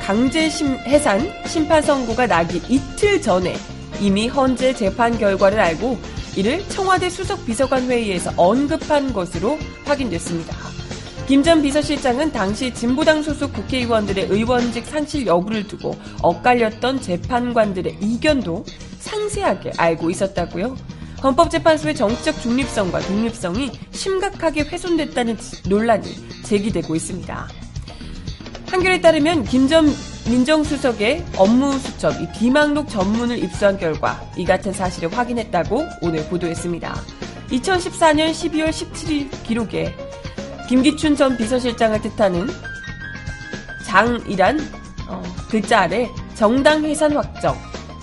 강제 0.00 0.48
해산 0.86 1.30
심판 1.46 1.82
선고가 1.82 2.26
나기 2.26 2.62
이틀 2.66 3.20
전에 3.20 3.54
이미 4.00 4.26
현재 4.28 4.72
재판 4.72 5.18
결과를 5.18 5.60
알고 5.60 5.98
이를 6.34 6.66
청와대 6.70 7.10
수석 7.10 7.44
비서관 7.44 7.90
회의에서 7.90 8.32
언급한 8.38 9.12
것으로 9.12 9.58
확인됐습니다. 9.84 10.56
김 11.28 11.42
전 11.42 11.60
비서실장은 11.60 12.32
당시 12.32 12.72
진보당 12.72 13.22
소속 13.22 13.52
국회의원들의 13.52 14.28
의원직 14.30 14.86
상실 14.86 15.26
여부를 15.26 15.68
두고 15.68 15.94
엇갈렸던 16.22 17.02
재판관들의 17.02 17.98
이견도 18.00 18.64
상세하게 18.98 19.72
알고 19.76 20.08
있었다고요. 20.08 20.74
헌법재판소의 21.22 21.94
정치적 21.94 22.40
중립성과 22.40 23.00
독립성이 23.00 23.70
심각하게 23.92 24.62
훼손됐다는 24.62 25.36
논란이 25.68 26.42
제기되고 26.44 26.94
있습니다. 26.94 27.48
한겨레에 28.68 29.00
따르면 29.00 29.44
김전 29.44 29.86
민정수석의 30.28 31.24
업무 31.36 31.78
수첩, 31.78 32.20
이 32.20 32.28
비망록 32.32 32.88
전문을 32.88 33.38
입수한 33.38 33.76
결과 33.76 34.20
이 34.36 34.44
같은 34.44 34.72
사실을 34.72 35.16
확인했다고 35.16 35.84
오늘 36.00 36.24
보도했습니다. 36.26 36.94
2014년 37.50 38.30
12월 38.30 38.70
17일 38.70 39.42
기록에 39.42 39.94
김기춘 40.68 41.16
전 41.16 41.36
비서실장을 41.36 42.00
뜻하는 42.00 42.46
장이란 43.84 44.58
어, 45.08 45.22
글자 45.50 45.80
아래 45.80 46.08
정당 46.34 46.84
해산 46.84 47.12
확정, 47.12 47.56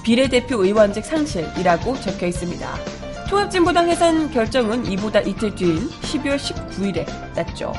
비례대표 0.04 0.64
의원직 0.64 1.04
상실이라고 1.04 2.00
적혀 2.02 2.28
있습니다. 2.28 2.99
통합진보당 3.30 3.88
해산 3.90 4.32
결정은 4.32 4.84
이보다 4.88 5.20
이틀 5.20 5.54
뒤인 5.54 5.88
12월 6.02 6.38
19일에 6.38 7.06
났죠. 7.36 7.72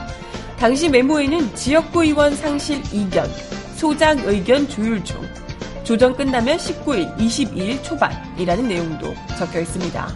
당시 0.57 0.89
메모에는 0.89 1.57
지역구 1.57 2.05
의원 2.05 2.37
상실 2.37 2.81
이견, 2.93 3.29
소장 3.75 4.17
의견 4.21 4.69
조율 4.69 5.03
중, 5.03 5.21
조정 5.83 6.15
끝나면 6.15 6.57
19일, 6.57 7.17
22일 7.17 7.83
초반이라는 7.83 8.69
내용도 8.69 9.13
적혀 9.37 9.61
있습니다. 9.61 10.09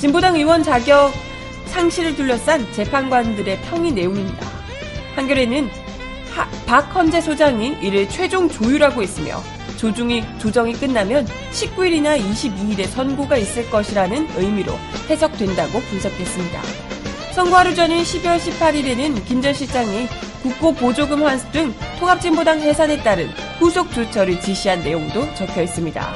진보당 0.00 0.36
의원 0.36 0.62
자격 0.62 1.12
상실을 1.66 2.14
둘러싼 2.14 2.70
재판관들의 2.74 3.62
평의 3.62 3.92
내용입니다. 3.92 4.46
한겨레는 5.16 5.70
박헌재 6.66 7.22
소장이 7.22 7.78
이를 7.80 8.06
최종 8.10 8.50
조율하고 8.50 9.00
있으며 9.02 9.40
조중이, 9.84 10.24
조정이 10.38 10.72
끝나면 10.72 11.26
19일이나 11.52 12.18
22일에 12.18 12.86
선고가 12.86 13.36
있을 13.36 13.68
것이라는 13.68 14.28
의미로 14.34 14.72
해석된다고 15.10 15.78
분석했습니다. 15.78 16.62
선거 17.34 17.58
하루 17.58 17.74
전인 17.74 18.02
12월 18.02 18.38
18일에는 18.38 19.26
김전 19.26 19.52
실장이 19.52 20.08
국고 20.42 20.72
보조금 20.72 21.22
환수 21.22 21.50
등 21.52 21.74
통합진보당 21.98 22.60
해산에 22.60 23.02
따른 23.02 23.28
후속 23.58 23.92
조처를 23.92 24.40
지시한 24.40 24.82
내용도 24.82 25.22
적혀 25.34 25.60
있습니다. 25.62 26.14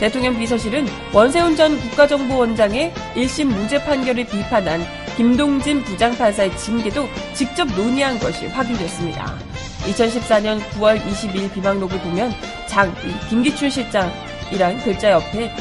대통령 0.00 0.38
비서실은 0.38 0.86
원세훈 1.12 1.54
전 1.54 1.78
국가정보원장의 1.80 2.94
1심 3.14 3.44
무죄 3.44 3.84
판결을 3.84 4.24
비판한 4.24 4.80
김동진 5.18 5.82
부장판사의 5.84 6.56
징계도 6.56 7.06
직접 7.34 7.66
논의한 7.76 8.18
것이 8.18 8.46
확인됐습니다. 8.46 9.36
2014년 9.82 10.60
9월 10.70 10.98
22일 11.04 11.52
비방록을 11.52 11.98
보면 11.98 12.32
장, 12.72 12.90
김기춘 13.28 13.68
실장이란 13.68 14.82
글자 14.82 15.10
옆에 15.10 15.52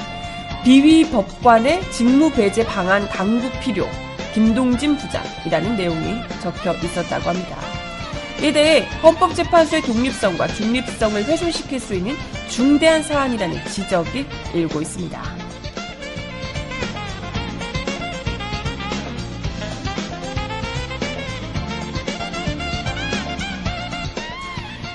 비위 0.64 1.10
법관의 1.12 1.92
직무 1.92 2.32
배제 2.32 2.66
방안 2.66 3.06
강구 3.10 3.52
필요, 3.60 3.86
김동진 4.34 4.96
부장이라는 4.96 5.76
내용이 5.76 6.22
적혀 6.42 6.74
있었다고 6.74 7.32
합니다. 7.32 7.58
이에 8.42 8.54
대해 8.54 8.88
헌법재판소의 9.04 9.82
독립성과 9.82 10.48
중립성을 10.48 11.26
훼손시킬 11.26 11.82
수 11.82 11.96
있는 11.96 12.16
중대한 12.48 13.04
사안이라는 13.04 13.66
지적이 13.66 14.26
일고 14.54 14.82
있습니다. 14.82 15.41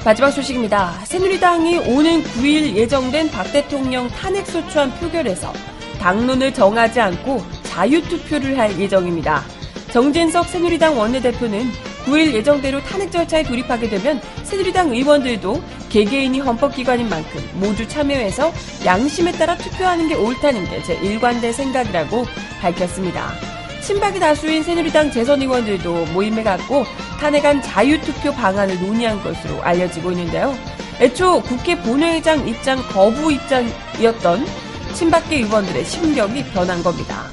마지막 0.06 0.30
소식입니다. 0.30 1.00
새누리당이 1.04 1.78
오는 1.78 2.22
9일 2.22 2.76
예정된 2.76 3.28
박 3.28 3.42
대통령 3.50 4.06
탄핵소추안 4.06 4.92
표결에서 5.00 5.52
당론을 5.98 6.54
정하지 6.54 7.00
않고 7.00 7.42
자유투표를 7.64 8.56
할 8.56 8.78
예정입니다. 8.78 9.42
정진석 9.90 10.46
새누리당 10.46 10.96
원내대표는 10.96 11.72
9일 12.04 12.34
예정대로 12.34 12.80
탄핵 12.84 13.10
절차에 13.10 13.42
돌입하게 13.42 13.88
되면 13.88 14.20
새누리당 14.44 14.92
의원들도 14.92 15.60
개개인이 15.88 16.38
헌법기관인 16.38 17.08
만큼 17.08 17.40
모두 17.54 17.88
참여해서 17.88 18.52
양심에 18.84 19.32
따라 19.32 19.56
투표하는 19.56 20.06
게 20.06 20.14
옳다는 20.14 20.66
게 20.70 20.80
제 20.84 20.94
일관된 21.02 21.52
생각이라고 21.52 22.26
밝혔습니다. 22.60 23.55
친박이 23.86 24.18
다수인 24.18 24.64
새누리당 24.64 25.12
재선 25.12 25.40
의원들도 25.40 26.06
모임을 26.06 26.42
갖고 26.42 26.84
탄핵안 27.20 27.62
자유투표 27.62 28.32
방안을 28.32 28.80
논의한 28.80 29.22
것으로 29.22 29.62
알려지고 29.62 30.10
있는데요. 30.10 30.58
애초 31.00 31.40
국회 31.42 31.80
본회의장 31.80 32.48
입장 32.48 32.82
거부 32.88 33.30
입장이었던 33.30 34.44
친박계 34.92 35.36
의원들의 35.36 35.84
심경이 35.84 36.42
변한 36.46 36.82
겁니다. 36.82 37.28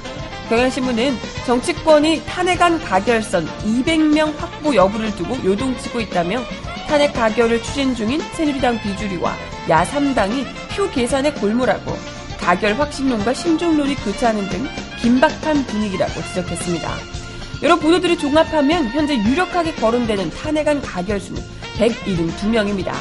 경향신문은 0.48 1.16
정치권이 1.44 2.22
탄핵안 2.24 2.78
가결선 2.84 3.48
200명 3.64 4.36
확보 4.36 4.76
여부를 4.76 5.10
두고 5.16 5.36
요동치고 5.44 6.02
있다며 6.02 6.40
탄핵 6.86 7.14
가결을 7.14 7.64
추진 7.64 7.96
중인 7.96 8.20
새누리당 8.34 8.80
비주류와 8.80 9.34
야3당이 9.66 10.46
표 10.76 10.88
계산에 10.88 11.32
골몰하고 11.32 12.13
가결 12.44 12.78
확신론과 12.78 13.32
심중론이 13.32 13.94
교차하는 13.94 14.46
등 14.50 14.66
긴박한 15.00 15.64
분위기라고 15.64 16.12
지적했습니다. 16.12 16.90
여러 17.62 17.76
보도들을 17.76 18.18
종합하면 18.18 18.88
현재 18.88 19.16
유력하게 19.16 19.72
거론되는 19.76 20.28
탄핵안 20.28 20.82
가결수는 20.82 21.40
172명입니다. 21.78 22.92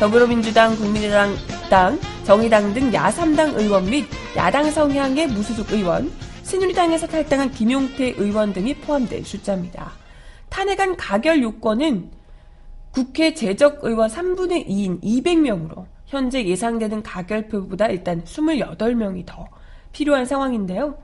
더불어민주당, 0.00 0.74
국민의당, 0.76 1.36
정의당 2.24 2.72
등 2.72 2.90
야3당 2.90 3.58
의원 3.58 3.90
및 3.90 4.06
야당 4.36 4.70
성향의 4.70 5.26
무소속 5.26 5.70
의원, 5.70 6.10
새누리당에서 6.42 7.08
탈당한 7.08 7.50
김용태 7.50 8.14
의원 8.16 8.54
등이 8.54 8.76
포함된 8.76 9.22
숫자입니다. 9.22 9.92
탄핵안 10.48 10.96
가결 10.96 11.42
요건은 11.42 12.10
국회 12.90 13.34
재적 13.34 13.80
의원 13.82 14.08
3분의 14.08 14.66
2인 14.66 15.02
200명으로 15.02 15.84
현재 16.08 16.44
예상되는 16.44 17.02
가결표보다 17.02 17.88
일단 17.88 18.24
28명이 18.24 19.24
더 19.26 19.46
필요한 19.92 20.24
상황인데요. 20.24 20.98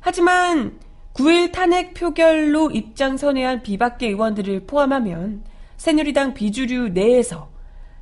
하지만 0.00 0.78
9일 1.12 1.52
탄핵 1.52 1.94
표결로 1.94 2.70
입장 2.70 3.16
선회한 3.16 3.62
비박계 3.62 4.08
의원들을 4.08 4.66
포함하면 4.66 5.42
새누리당 5.76 6.34
비주류 6.34 6.90
내에서 6.90 7.50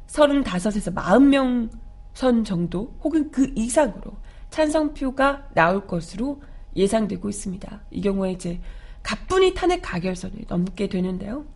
35에서 0.06 0.94
40명 0.94 1.70
선 2.12 2.44
정도 2.44 2.94
혹은 3.02 3.30
그 3.30 3.50
이상으로 3.56 4.12
찬성표가 4.50 5.48
나올 5.54 5.86
것으로 5.86 6.42
예상되고 6.76 7.30
있습니다. 7.30 7.80
이 7.90 8.00
경우에 8.02 8.32
이제 8.32 8.60
가뿐히 9.02 9.54
탄핵 9.54 9.80
가결선을 9.80 10.44
넘게 10.48 10.88
되는데요. 10.88 11.46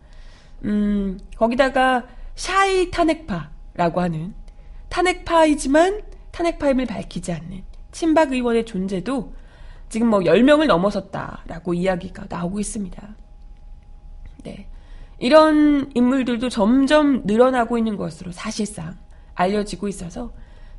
음, 0.65 1.19
거기다가 1.37 2.07
샤이 2.35 2.89
탄핵파라고 2.89 4.01
하는 4.01 4.33
탄핵파이지만 4.89 6.01
탄핵파임을 6.31 6.85
밝히지 6.85 7.31
않는 7.33 7.63
친박 7.91 8.31
의원의 8.31 8.65
존재도 8.65 9.33
지금 9.89 10.07
뭐 10.07 10.19
10명을 10.19 10.67
넘어섰다라고 10.67 11.73
이야기가 11.73 12.25
나오고 12.29 12.59
있습니다. 12.59 13.15
네. 14.43 14.67
이런 15.19 15.91
인물들도 15.95 16.49
점점 16.49 17.23
늘어나고 17.25 17.77
있는 17.77 17.95
것으로 17.97 18.31
사실상 18.31 18.97
알려지고 19.33 19.87
있어서 19.87 20.31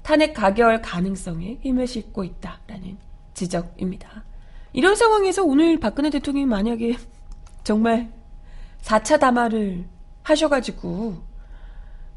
탄핵 0.02 0.32
가결 0.32 0.80
가능성에 0.80 1.58
힘을 1.62 1.86
싣고 1.86 2.24
있다라는 2.24 2.98
지적입니다. 3.34 4.24
이런 4.72 4.94
상황에서 4.94 5.44
오늘 5.44 5.80
박근혜 5.80 6.10
대통령이 6.10 6.46
만약에 6.46 6.96
정말 7.64 8.12
4차 8.82 9.18
담화를 9.18 9.86
하셔가지고 10.22 11.27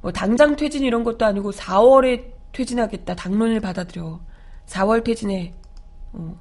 뭐 0.02 0.12
당장 0.12 0.56
퇴진 0.56 0.84
이런 0.84 1.04
것도 1.04 1.26
아니고 1.26 1.52
4월에 1.52 2.32
퇴진하겠다 2.52 3.16
당론을 3.16 3.60
받아들여 3.60 4.20
4월 4.66 5.04
퇴진에 5.04 5.54
어, 6.14 6.38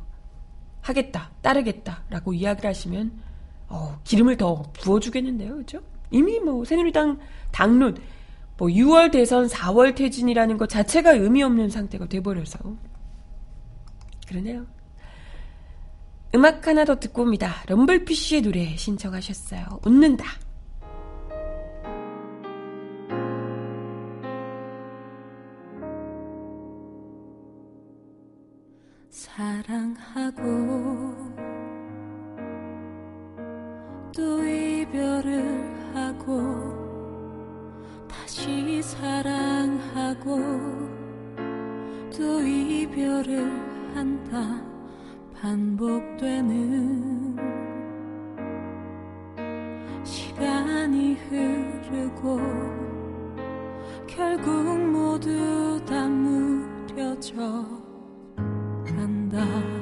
하겠다 0.80 1.30
따르겠다라고 1.42 2.32
이야기를 2.32 2.68
하시면 2.68 3.12
어, 3.68 4.00
기름을 4.04 4.36
더 4.36 4.62
부어주겠는데요, 4.80 5.56
그죠? 5.56 5.80
이미 6.10 6.40
뭐 6.40 6.64
새누리당 6.64 7.18
당론 7.52 7.96
뭐 8.56 8.68
6월 8.68 9.12
대선 9.12 9.46
4월 9.46 9.94
퇴진이라는 9.94 10.58
것 10.58 10.68
자체가 10.68 11.12
의미 11.12 11.42
없는 11.42 11.70
상태가 11.70 12.06
돼버려서 12.06 12.58
그러네요. 14.26 14.66
음악 16.34 16.66
하나 16.66 16.84
더 16.84 16.98
듣고 17.00 17.22
옵니다. 17.22 17.64
럼블피쉬의 17.66 18.42
노래 18.42 18.76
신청하셨어요. 18.76 19.80
웃는다. 19.84 20.24
사랑하고 29.40 30.42
또 34.14 34.44
이별을 34.44 35.94
하고 35.94 36.42
다시 38.06 38.82
사랑하고 38.82 40.36
또 42.14 42.42
이별을 42.42 43.50
한다. 43.94 44.62
반복되는 45.40 47.38
시간이 50.04 51.14
흐르고 51.14 52.38
결국 54.06 54.78
모두 54.90 55.82
다 55.86 56.06
무뎌져 56.06 57.79
간 59.32 59.79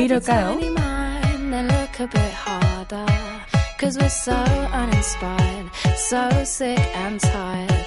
왜 0.00 0.04
이럴까요? 0.04 0.58
Cause 3.78 3.98
we're 3.98 4.10
so 4.10 4.34
uninspired, 4.72 5.70
so 5.96 6.28
sick 6.42 6.78
and 6.96 7.18
tired 7.18 7.86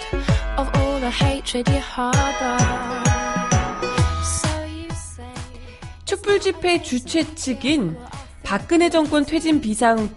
of 0.57 0.67
all 0.75 0.99
the 0.99 1.11
hatred 1.11 1.69
you 1.69 1.79
harbor. 1.79 2.57
So 4.23 4.49
you 4.65 4.89
say. 4.89 5.25
촛불 6.03 6.39
집회 6.39 6.81
주최 6.81 7.35
측인 7.35 7.95
박근혜 8.41 8.89
정권 8.89 9.23
퇴진 9.23 9.61
비상 9.61 10.09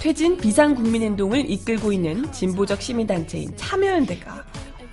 퇴진 0.00 0.38
비상 0.38 0.74
국민행동을 0.74 1.50
이끌고 1.50 1.92
있는 1.92 2.32
진보적 2.32 2.80
시민단체인 2.80 3.54
참여연대가 3.56 4.44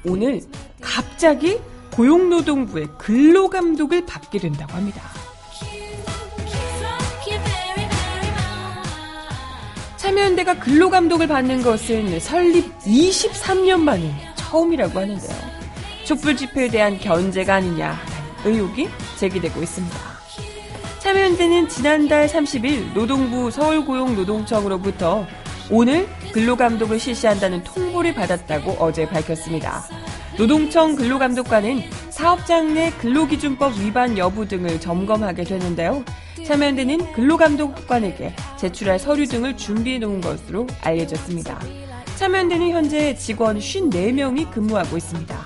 오늘 0.05 0.41
갑자기 0.81 1.59
고용노동부의 1.93 2.87
근로감독을 2.97 4.05
받게 4.05 4.39
된다고 4.39 4.73
합니다. 4.73 5.22
참여연대가 10.03 10.59
근로감독을 10.59 11.27
받는 11.27 11.61
것은 11.61 12.19
설립 12.19 12.77
23년 12.79 13.79
만에 13.79 14.13
처음이라고 14.35 14.99
하는데요. 14.99 15.37
촛불 16.03 16.35
집회에 16.35 16.67
대한 16.67 16.99
견제가 16.99 17.55
아니냐라는 17.55 18.03
의혹이 18.43 18.89
제기되고 19.17 19.63
있습니다. 19.63 19.97
참여연대는 20.99 21.69
지난달 21.69 22.27
30일 22.27 22.93
노동부 22.93 23.49
서울고용노동청으로부터 23.49 25.25
오늘 25.71 26.05
근로감독을 26.33 26.99
실시한다는 26.99 27.63
통보를 27.63 28.13
받았다고 28.13 28.75
어제 28.79 29.07
밝혔습니다. 29.07 29.85
노동청 30.37 30.97
근로감독관은 30.97 31.81
사업장 32.23 32.73
내 32.73 32.89
근로기준법 32.91 33.79
위반 33.79 34.17
여부 34.17 34.47
등을 34.47 34.79
점검하게 34.79 35.43
되는데요. 35.43 36.05
참여연대는 36.47 37.11
근로감독관에게 37.11 38.33
제출할 38.57 38.97
서류 38.97 39.27
등을 39.27 39.57
준비해 39.57 39.99
놓은 39.99 40.21
것으로 40.21 40.65
알려졌습니다. 40.81 41.59
참여연대는 42.15 42.69
현재 42.69 43.13
직원 43.15 43.59
54명이 43.59 44.49
근무하고 44.51 44.95
있습니다. 44.95 45.37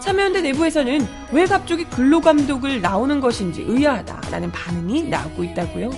참여연대 0.00 0.40
내부에서는 0.40 1.06
왜 1.32 1.44
갑자기 1.44 1.84
근로감독을 1.84 2.80
나오는 2.80 3.20
것인지 3.20 3.60
의아하다라는 3.68 4.50
반응이 4.50 5.10
나오고 5.10 5.44
있다고요. 5.44 5.90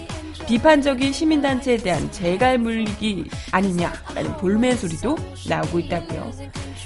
비판적인 0.47 1.13
시민단체에 1.13 1.77
대한 1.77 2.11
재갈 2.11 2.59
물리기 2.59 3.25
아니냐라는 3.53 4.37
볼멘 4.39 4.77
소리도 4.77 5.17
나오고 5.49 5.79
있다고요. 5.81 6.33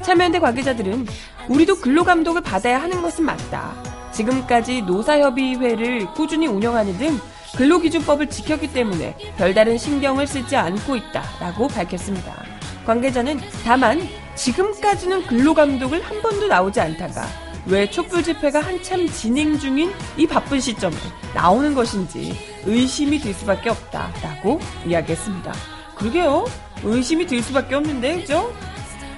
참여연대 0.03 0.39
관계자들은 0.39 1.07
우리도 1.49 1.77
근로감독을 1.77 2.43
받아야 2.43 2.83
하는 2.83 3.01
것은 3.01 3.25
맞다. 3.25 3.75
지금까지 4.13 4.83
노사협의회를 4.83 6.13
꾸준히 6.15 6.47
운영하는 6.47 6.97
등 6.99 7.19
근로기준법을 7.57 8.29
지켰기 8.29 8.73
때문에 8.73 9.17
별다른 9.37 9.79
신경을 9.79 10.27
쓰지 10.27 10.57
않고 10.57 10.97
있다라고 10.97 11.69
밝혔습니다. 11.69 12.45
관계자는 12.85 13.41
다만 13.65 14.01
지금까지는 14.35 15.27
근로감독을 15.27 16.03
한 16.03 16.21
번도 16.21 16.49
나오지 16.49 16.81
않다가 16.81 17.44
왜 17.67 17.89
촛불 17.89 18.23
집회가 18.23 18.61
한참 18.61 19.09
진행 19.09 19.59
중인 19.59 19.93
이 20.17 20.27
바쁜 20.27 20.61
시점에 20.61 20.95
나오는 21.35 21.75
것인지 21.75 22.37
의심이 22.65 23.19
들 23.19 23.33
수밖에 23.33 23.71
없다라고 23.71 24.61
이야기했습니다. 24.87 25.53
그러게요. 25.95 26.45
의심이 26.83 27.27
들 27.27 27.43
수밖에 27.43 27.75
없는데, 27.77 28.21
그죠? 28.21 28.53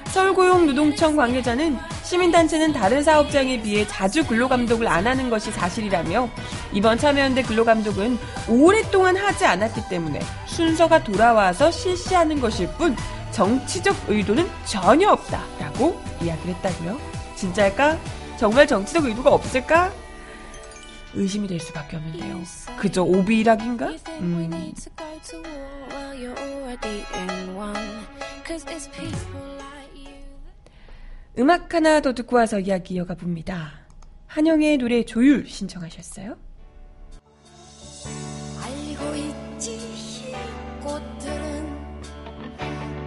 서울고용노동청 0.07 1.15
관계자는 1.17 1.77
시민단체는 2.03 2.71
다른 2.71 3.03
사업장에 3.03 3.61
비해 3.61 3.85
자주 3.85 4.25
근로감독을 4.25 4.87
안 4.87 5.05
하는 5.05 5.29
것이 5.29 5.51
사실이라며 5.51 6.29
이번 6.71 6.97
참여연대 6.97 7.43
근로감독은 7.43 8.17
오랫동안 8.47 9.17
하지 9.17 9.45
않았기 9.45 9.89
때문에 9.89 10.21
순서가 10.45 11.03
돌아와서 11.03 11.69
실시하는 11.69 12.39
것일 12.39 12.69
뿐 12.77 12.95
정치적 13.31 13.95
의도는 14.07 14.49
전혀 14.65 15.09
없다라고 15.09 16.01
이야기를 16.21 16.55
했다고요. 16.55 16.97
진짜일까? 17.35 17.97
정말 18.37 18.67
정치적 18.67 19.05
의도가 19.05 19.31
없을까? 19.33 19.91
의심이 21.15 21.47
될 21.47 21.59
수밖에 21.59 21.97
없는데요. 21.97 22.41
그저 22.77 23.01
오비락인가? 23.01 23.87
음. 24.19 24.73
음악 31.39 31.73
하나 31.73 31.99
더 32.01 32.13
듣고 32.13 32.35
와서 32.35 32.59
이야기 32.59 32.95
이어가 32.95 33.15
봅니다. 33.15 33.87
한영의 34.27 34.77
노래 34.77 35.03
조율 35.03 35.47
신청하셨어요? 35.47 36.35
알고 38.63 39.15
있지 39.15 40.35
꽃들은 40.81 41.91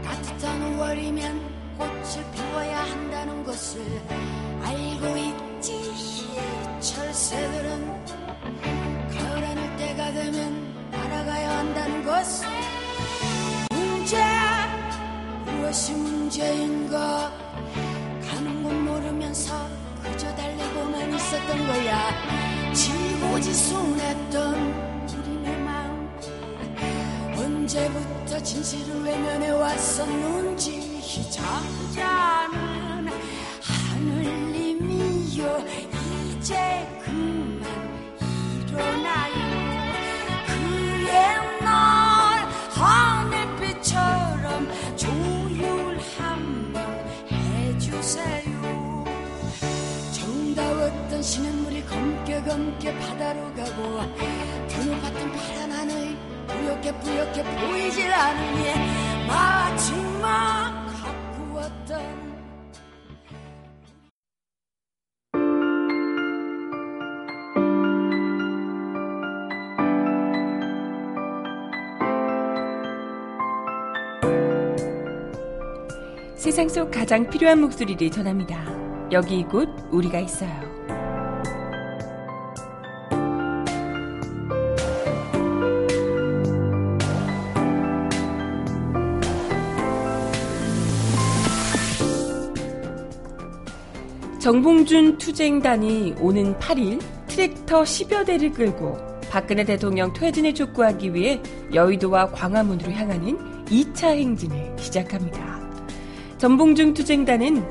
따뜻한 0.02 0.76
5월이면 0.76 1.40
꽃을 1.78 2.32
피워야 2.34 2.78
한다는 2.84 3.44
것을 3.44 3.80
새들은 7.30 8.04
가을 9.16 9.46
하늘 9.46 9.76
때가 9.76 10.10
되면 10.10 10.90
날아가야 10.90 11.58
한다는 11.58 12.04
것을 12.04 12.48
문제 13.70 14.20
무엇이 15.44 15.92
문제인가 15.92 17.30
모르면서 18.84 19.68
그저 20.02 20.34
달래고만 20.34 21.14
있었던 21.14 21.66
거야. 21.68 22.72
지고지순했던 22.74 24.54
우리네 25.08 25.56
마음. 25.58 26.10
언제부터 27.36 28.42
진실을 28.42 29.04
외면해 29.04 29.50
왔었는지. 29.50 30.90
잠자 31.30 32.29
검게 52.44 52.98
바다로 52.98 53.42
가고 53.54 54.00
드높았던 54.68 55.32
파란 55.32 55.72
하늘 55.72 56.16
뿌옇게 56.46 56.92
뿌옇게 56.92 57.42
보이질 57.42 58.12
않으니 58.12 59.26
마지막 59.26 60.86
가꾸었던 61.52 62.30
세상 76.36 76.68
속 76.68 76.90
가장 76.90 77.28
필요한 77.28 77.60
목소리를 77.60 78.10
전합니다. 78.10 78.64
여기 79.12 79.42
곧 79.42 79.68
우리가 79.90 80.20
있어요. 80.20 80.99
정봉준 94.50 95.18
투쟁단이 95.18 96.16
오는 96.18 96.56
8일 96.58 97.00
트랙터 97.28 97.84
10여 97.84 98.26
대를 98.26 98.50
끌고 98.50 98.98
박근혜 99.30 99.64
대통령 99.64 100.12
퇴진을 100.12 100.56
촉구하기 100.56 101.14
위해 101.14 101.40
여의도와 101.72 102.32
광화문으로 102.32 102.90
향하는 102.90 103.38
2차 103.66 104.08
행진을 104.08 104.74
시작합니다. 104.76 105.60
전봉준 106.38 106.94
투쟁단은 106.94 107.64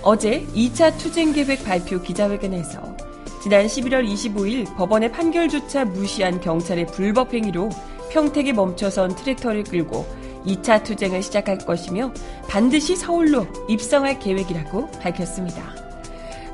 어제 0.00 0.46
2차 0.54 0.96
투쟁 0.96 1.34
계획 1.34 1.66
발표 1.66 2.00
기자회견에서 2.00 2.96
지난 3.42 3.66
11월 3.66 4.10
25일 4.10 4.74
법원의 4.74 5.12
판결조차 5.12 5.84
무시한 5.84 6.40
경찰의 6.40 6.86
불법 6.86 7.34
행위로 7.34 7.68
평택에 8.10 8.54
멈춰선 8.54 9.16
트랙터를 9.16 9.64
끌고 9.64 10.06
2차 10.46 10.82
투쟁을 10.82 11.22
시작할 11.22 11.58
것이며 11.58 12.10
반드시 12.48 12.96
서울로 12.96 13.46
입성할 13.68 14.18
계획이라고 14.18 14.92
밝혔습니다. 14.92 15.81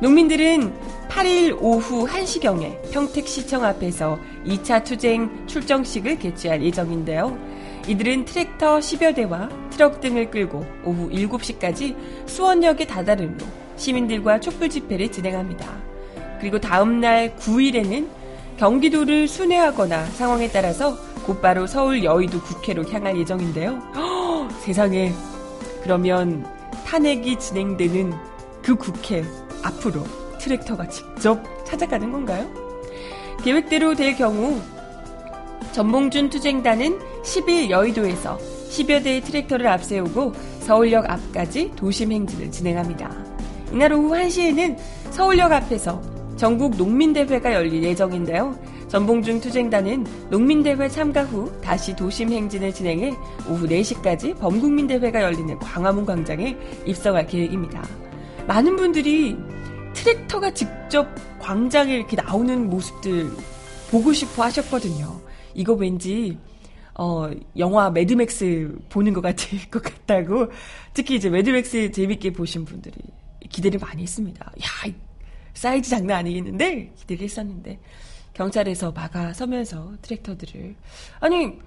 농민들은 0.01 0.73
8일 1.09 1.59
오후 1.61 2.07
1시경에 2.07 2.93
평택시청 2.93 3.65
앞에서 3.65 4.17
2차 4.47 4.85
투쟁 4.85 5.45
출정식을 5.49 6.21
개최할 6.21 6.63
예정인데요. 6.63 7.37
이들은 7.89 8.25
트랙터 8.25 8.79
10여 8.79 9.17
대와 9.17 9.49
트럭 9.71 10.01
등을 10.01 10.31
끌고 10.31 10.65
오후 10.85 11.11
7시까지 11.11 11.97
수원역에 12.27 12.87
다다름으로 12.87 13.45
시민들과 13.77 14.39
촛불 14.39 14.69
집회를 14.69 15.11
진행합니다. 15.11 15.67
그리고 16.39 16.61
다음날 16.61 17.35
9일에는 17.37 18.07
경기도를 18.57 19.27
순회하거나 19.27 20.05
상황에 20.07 20.49
따라서 20.49 20.97
곧바로 21.27 21.67
서울 21.67 22.05
여의도 22.05 22.41
국회로 22.41 22.89
향할 22.89 23.17
예정인데요. 23.19 23.71
허, 23.97 24.49
세상에 24.61 25.13
그러면 25.83 26.47
탄핵이 26.87 27.39
진행되는 27.39 28.13
그 28.63 28.77
국회 28.77 29.25
앞으로 29.63 30.05
트랙터가 30.39 30.89
직접 30.89 31.43
찾아가는 31.65 32.11
건가요? 32.11 32.49
계획대로 33.43 33.95
될 33.95 34.17
경우 34.17 34.61
전봉준 35.73 36.31
투쟁단은 36.31 36.99
10일 37.23 37.71
여의도에서 37.71 38.39
10여 38.71 39.03
대의 39.03 39.21
트랙터를 39.23 39.67
앞세우고 39.67 40.33
서울역 40.61 41.09
앞까지 41.09 41.73
도심 41.77 42.13
행진을 42.13 42.51
진행합니다. 42.51 43.11
이날 43.73 43.93
오후 43.93 44.11
1시에는 44.11 44.77
서울역 45.11 45.53
앞에서 45.53 46.01
전국 46.37 46.77
농민대회가 46.77 47.53
열릴 47.55 47.83
예정인데요. 47.83 48.57
전봉준 48.89 49.41
투쟁단은 49.41 50.07
농민대회 50.31 50.89
참가 50.89 51.23
후 51.25 51.53
다시 51.61 51.95
도심 51.95 52.33
행진을 52.33 52.73
진행해 52.73 53.15
오후 53.49 53.67
4시까지 53.67 54.39
범국민대회가 54.39 55.23
열리는 55.23 55.59
광화문 55.59 56.07
광장에 56.07 56.57
입성할 56.87 57.27
계획입니다. 57.27 57.83
많은 58.47 58.77
분들이 58.77 59.37
트랙터가 59.95 60.53
직접 60.53 61.09
광장에 61.39 61.95
이렇게 61.95 62.17
나오는 62.17 62.69
모습들 62.69 63.31
보고 63.91 64.13
싶어 64.13 64.45
하셨거든요. 64.45 65.21
이거 65.55 65.73
왠지 65.73 66.39
어, 66.95 67.31
영화 67.57 67.91
매드맥스 67.91 68.77
보는 68.89 69.13
것 69.13 69.21
같을 69.21 69.59
것 69.71 69.83
같다고 69.83 70.49
특히 70.93 71.17
이제 71.17 71.31
매드맥스 71.31 71.91
재밌게 71.93 72.33
보신 72.33 72.65
분들이 72.65 72.97
기대를 73.49 73.79
많이 73.79 74.03
했습니다. 74.03 74.45
야, 74.47 74.93
사이즈 75.55 75.91
장난 75.91 76.19
아니겠는데 76.19 76.93
기대를 76.97 77.25
했었는데 77.25 77.79
경찰에서 78.35 78.93
막아 78.93 79.33
서면서 79.33 79.95
트랙터들을 80.03 80.77
아니 81.21 81.59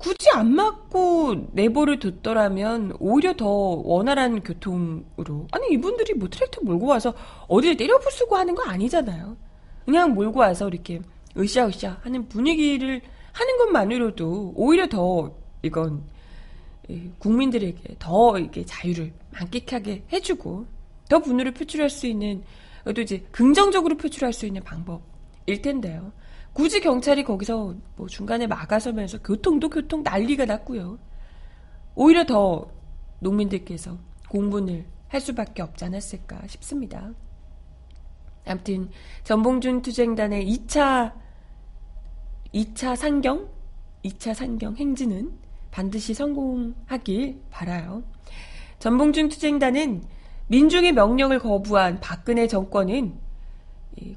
굳이 0.00 0.30
안 0.32 0.54
막고 0.54 1.48
내버려 1.52 1.98
뒀더라면 1.98 2.96
오히려 2.98 3.36
더 3.36 3.46
원활한 3.46 4.42
교통으로 4.42 5.46
아니 5.52 5.68
이분들이 5.72 6.14
뭐 6.14 6.28
트랙터 6.28 6.62
몰고 6.62 6.86
와서 6.86 7.12
어디를 7.48 7.76
때려 7.76 7.98
부수고 7.98 8.34
하는 8.34 8.54
거 8.54 8.62
아니잖아요. 8.64 9.36
그냥 9.84 10.14
몰고 10.14 10.40
와서 10.40 10.68
이렇게 10.68 11.02
으쌰으쌰 11.36 11.98
하는 12.00 12.28
분위기를 12.28 13.02
하는 13.32 13.58
것만으로도 13.58 14.54
오히려 14.56 14.88
더 14.88 15.34
이건 15.62 16.02
국민들에게 17.18 17.96
더 17.98 18.38
이게 18.38 18.64
자유를 18.64 19.12
만끽하게 19.32 20.04
해주고 20.10 20.64
더 21.10 21.18
분노를 21.18 21.52
표출할 21.52 21.90
수 21.90 22.06
있는 22.06 22.42
또 22.94 23.02
이제 23.02 23.22
긍정적으로 23.32 23.98
표출할 23.98 24.32
수 24.32 24.46
있는 24.46 24.62
방법일 24.62 25.60
텐데요. 25.60 26.10
굳이 26.52 26.80
경찰이 26.80 27.24
거기서 27.24 27.74
뭐 27.96 28.08
중간에 28.08 28.46
막아서면서 28.46 29.22
교통도 29.22 29.68
교통 29.68 30.02
난리가 30.02 30.44
났고요. 30.46 30.98
오히려 31.94 32.24
더 32.24 32.70
농민들께서 33.20 33.98
공분을 34.28 34.86
할 35.08 35.20
수밖에 35.20 35.62
없지 35.62 35.84
않았을까 35.84 36.46
싶습니다. 36.48 37.10
아무튼 38.46 38.90
전봉준 39.24 39.82
투쟁단의 39.82 40.46
2차 40.46 41.12
2차 42.54 42.96
상경, 42.96 43.48
2차 44.04 44.34
상경 44.34 44.76
행진은 44.76 45.32
반드시 45.70 46.14
성공하길 46.14 47.40
바라요. 47.50 48.02
전봉준 48.80 49.28
투쟁단은 49.28 50.02
민중의 50.48 50.92
명령을 50.92 51.38
거부한 51.38 52.00
박근혜 52.00 52.48
정권은 52.48 53.14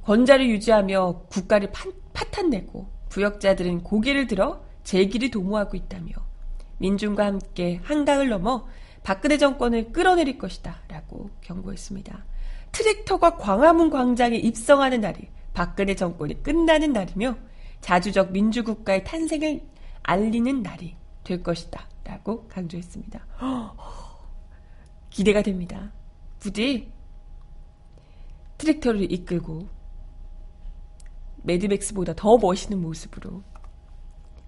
권자를 0.03 0.49
유지하며 0.49 1.25
국가를 1.29 1.71
파탄내고 2.13 2.87
부역자들은 3.09 3.83
고개를 3.83 4.27
들어 4.27 4.63
제기를 4.83 5.31
도모하고 5.31 5.77
있다며 5.77 6.11
민중과 6.77 7.25
함께 7.25 7.79
한강을 7.83 8.29
넘어 8.29 8.67
박근혜 9.03 9.37
정권을 9.37 9.91
끌어내릴 9.91 10.37
것이다 10.37 10.81
라고 10.87 11.29
경고했습니다. 11.41 12.25
트랙터가 12.71 13.37
광화문 13.37 13.89
광장에 13.89 14.37
입성하는 14.37 15.01
날이 15.01 15.29
박근혜 15.53 15.95
정권이 15.95 16.41
끝나는 16.41 16.93
날이며 16.93 17.37
자주적 17.81 18.31
민주국가의 18.31 19.03
탄생을 19.03 19.61
알리는 20.01 20.63
날이 20.63 20.95
될 21.23 21.43
것이다 21.43 21.87
라고 22.03 22.47
강조했습니다. 22.47 23.25
기대가 25.09 25.41
됩니다. 25.41 25.91
부디 26.39 26.91
트랙터를 28.57 29.11
이끌고 29.11 29.67
매드맥스보다 31.43 32.13
더 32.15 32.37
멋있는 32.37 32.81
모습으로 32.81 33.43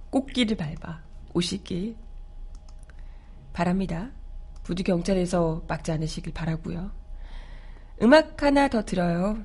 꽃길을 0.10 0.58
밟아 0.58 1.01
오시길 1.34 1.95
바랍니다. 3.53 4.12
부디 4.63 4.84
경찰에서 4.84 5.63
막지 5.67 5.91
않으시길 5.91 6.34
바라고요. 6.34 6.91
음악 8.01 8.41
하나 8.41 8.67
더 8.67 8.84
들어요. 8.84 9.38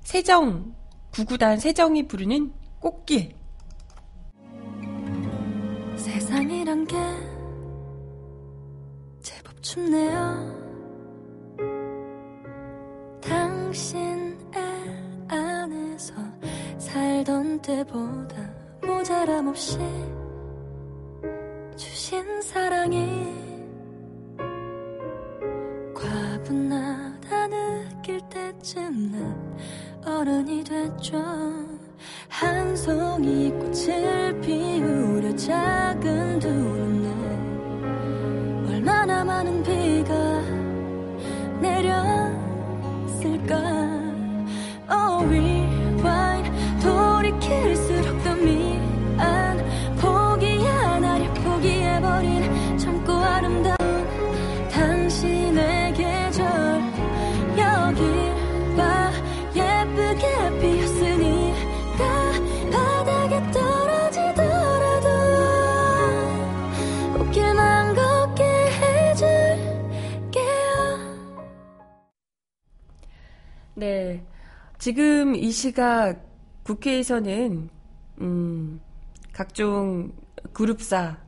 세정 0.00 0.74
구구단 1.10 1.58
세정이 1.58 2.06
부르는 2.06 2.52
꽃길. 2.80 3.34
세상이란 5.96 6.86
게 6.86 6.96
제법 9.20 9.62
춥네요. 9.62 10.66
당신 13.20 14.05
살던 17.66 18.28
때보다 18.28 18.36
모자람 18.80 19.48
없이 19.48 19.76
주신 21.76 22.40
사랑이 22.40 23.55
지금 74.86 75.34
이 75.34 75.50
시각 75.50 76.24
국회에서는, 76.62 77.68
음, 78.20 78.80
각종 79.32 80.12
그룹사 80.52 81.18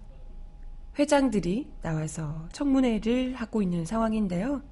회장들이 0.96 1.68
나와서 1.82 2.46
청문회를 2.52 3.34
하고 3.34 3.60
있는 3.60 3.84
상황인데요. 3.84 4.62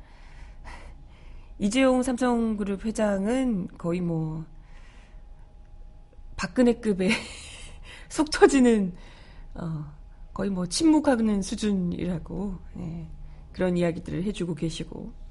이재용 1.58 2.04
삼성그룹 2.04 2.84
회장은 2.84 3.66
거의 3.76 4.00
뭐, 4.00 4.44
박근혜급의 6.36 7.10
속 8.08 8.30
터지는, 8.30 8.94
어, 9.54 9.84
거의 10.32 10.48
뭐 10.48 10.64
침묵하는 10.64 11.42
수준이라고, 11.42 12.56
네, 12.74 13.10
그런 13.50 13.76
이야기들을 13.76 14.22
해주고 14.22 14.54
계시고, 14.54 15.25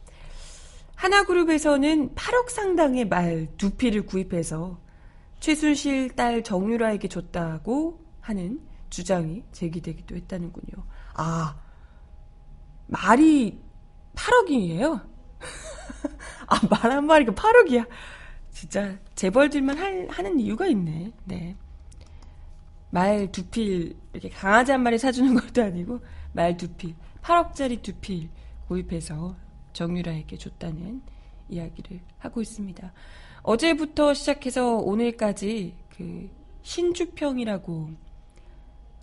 하나그룹에서는 0.95 2.15
8억 2.15 2.49
상당의 2.49 3.07
말 3.07 3.47
두 3.57 3.71
피를 3.71 4.05
구입해서 4.05 4.79
최순실 5.39 6.15
딸 6.15 6.43
정유라에게 6.43 7.07
줬다고 7.07 8.03
하는 8.21 8.59
주장이 8.89 9.43
제기되기도 9.51 10.15
했다는군요. 10.15 10.83
아, 11.15 11.55
말이 12.87 13.59
8억이에요? 14.15 15.05
아, 16.47 16.59
말 16.69 16.91
한 16.91 17.05
마리가 17.05 17.33
8억이야. 17.33 17.87
진짜 18.51 18.97
재벌들만 19.15 19.77
할, 19.77 20.07
하는 20.09 20.39
이유가 20.39 20.65
있네. 20.67 21.11
네. 21.25 21.55
말 22.89 23.29
두 23.31 23.45
필, 23.47 23.97
이렇게 24.13 24.29
강아지 24.29 24.71
한 24.71 24.81
마리 24.81 24.97
사주는 24.97 25.33
것도 25.33 25.61
아니고, 25.63 25.99
말 26.33 26.55
두 26.55 26.69
필, 26.69 26.95
8억짜리 27.21 27.81
두 27.81 27.93
필 27.99 28.29
구입해서 28.67 29.35
정유라에게 29.75 30.37
줬다는 30.37 31.01
이야기를 31.49 31.99
하고 32.17 32.41
있습니다. 32.41 32.91
어제부터 33.43 34.13
시작해서 34.15 34.77
오늘까지 34.77 35.75
그 35.95 36.29
신주평이라고 36.63 37.89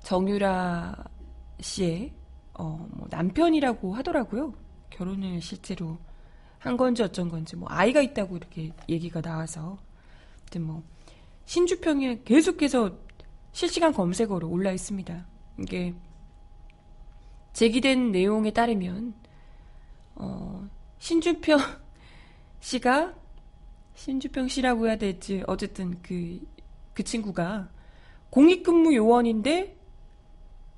정유라 0.02 1.04
씨의 1.60 2.12
어, 2.54 2.88
뭐 2.90 3.06
남편이라고 3.10 3.94
하더라고요. 3.94 4.54
결혼을 4.90 5.40
실제로 5.40 5.98
한 6.58 6.76
건지 6.76 7.02
어쩐 7.02 7.28
건지 7.28 7.54
뭐 7.54 7.68
아이가 7.70 8.00
있다고 8.00 8.36
이렇게 8.36 8.72
얘기가 8.88 9.20
나와서 9.20 9.78
뭐 10.58 10.82
신주평이 11.44 12.24
계속해서 12.24 12.96
실시간 13.52 13.92
검색어로 13.92 14.48
올라 14.48 14.72
있습니다. 14.72 15.26
이게 15.60 15.94
제기된 17.52 18.12
내용에 18.12 18.50
따르면 18.52 19.14
어, 20.14 20.61
신주평 21.02 21.58
씨가 22.60 23.12
신주평 23.94 24.46
씨라고 24.46 24.86
해야 24.86 24.94
될지 24.94 25.42
어쨌든 25.48 26.00
그, 26.00 26.38
그 26.94 27.02
친구가 27.02 27.68
공익근무 28.30 28.94
요원인데 28.94 29.76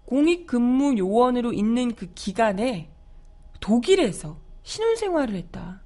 공익근무 0.07 0.97
요원으로 0.97 1.53
있는 1.53 1.95
그 1.95 2.11
기간에 2.15 2.91
독일에서 3.61 4.39
신혼생활을 4.63 5.35
했다. 5.35 5.83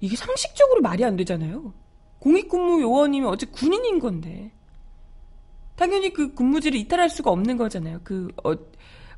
이게 0.00 0.14
상식적으로 0.14 0.80
말이 0.80 1.04
안 1.04 1.16
되잖아요. 1.16 1.74
공익근무 2.20 2.82
요원이면 2.82 3.28
어째 3.30 3.46
군인인 3.46 3.98
건데. 3.98 4.52
당연히 5.74 6.12
그 6.12 6.34
근무지를 6.34 6.78
이탈할 6.78 7.10
수가 7.10 7.32
없는 7.32 7.56
거잖아요. 7.56 8.00
그, 8.04 8.28
어, 8.44 8.54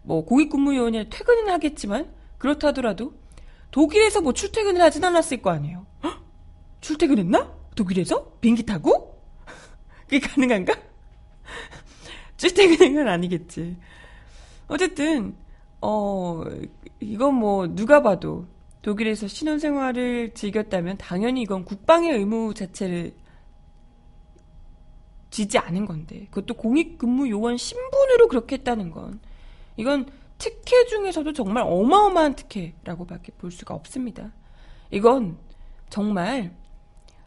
뭐, 0.02 0.24
공익근무 0.24 0.74
요원이 0.74 1.10
퇴근은 1.10 1.52
하겠지만, 1.52 2.10
그렇다 2.38 2.68
하더라도, 2.68 3.12
독일에서 3.70 4.20
뭐 4.20 4.32
출퇴근을 4.32 4.80
하진 4.80 5.04
않았을 5.04 5.42
거 5.42 5.50
아니에요. 5.50 5.86
헉? 6.04 6.22
출퇴근했나? 6.80 7.54
독일에서? 7.74 8.32
비행기 8.40 8.64
타고? 8.64 9.22
그게 10.08 10.20
가능한가? 10.20 10.74
출퇴근한 12.36 12.94
건 12.94 13.08
아니겠지. 13.08 13.76
어쨌든, 14.68 15.36
어, 15.80 16.42
이건 17.00 17.34
뭐, 17.34 17.66
누가 17.68 18.02
봐도 18.02 18.46
독일에서 18.82 19.28
신혼생활을 19.28 20.34
즐겼다면 20.34 20.96
당연히 20.96 21.42
이건 21.42 21.64
국방의 21.64 22.12
의무 22.12 22.54
자체를 22.54 23.14
지지 25.30 25.58
않은 25.58 25.86
건데, 25.86 26.28
그것도 26.30 26.54
공익근무 26.54 27.28
요원 27.30 27.56
신분으로 27.56 28.28
그렇게 28.28 28.56
했다는 28.56 28.90
건, 28.90 29.20
이건 29.76 30.06
특혜 30.38 30.84
중에서도 30.86 31.32
정말 31.32 31.64
어마어마한 31.66 32.34
특혜라고 32.34 33.06
밖에 33.06 33.32
볼 33.32 33.50
수가 33.50 33.74
없습니다. 33.74 34.32
이건 34.90 35.38
정말 35.88 36.54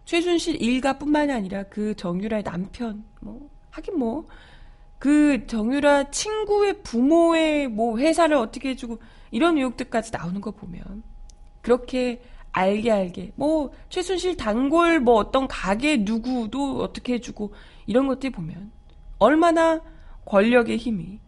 최순실 0.05 0.61
일가뿐만이 0.61 1.31
아니라 1.31 1.63
그 1.63 1.95
정유라의 1.95 2.43
남편, 2.43 3.03
뭐, 3.21 3.49
하긴 3.71 3.97
뭐, 3.97 4.27
그 4.97 5.47
정유라 5.47 6.11
친구의 6.11 6.83
부모의 6.83 7.67
뭐 7.69 7.97
회사를 7.97 8.35
어떻게 8.35 8.69
해주고 8.69 8.99
이런 9.31 9.57
의혹들까지 9.57 10.11
나오는 10.11 10.41
거 10.41 10.51
보면 10.51 11.03
그렇게 11.61 12.21
알게 12.51 12.91
알게 12.91 13.31
뭐 13.35 13.71
최순실 13.89 14.35
단골 14.35 14.99
뭐 14.99 15.15
어떤 15.15 15.47
가게 15.47 15.97
누구도 15.97 16.81
어떻게 16.81 17.13
해주고 17.13 17.53
이런 17.85 18.07
것들 18.07 18.31
보면 18.31 18.71
얼마나 19.19 19.81
권력의 20.25 20.77
힘이 20.77 21.19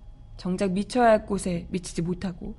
정작 0.41 0.71
미쳐야 0.71 1.07
할 1.07 1.25
곳에 1.27 1.67
미치지 1.69 2.01
못하고 2.01 2.55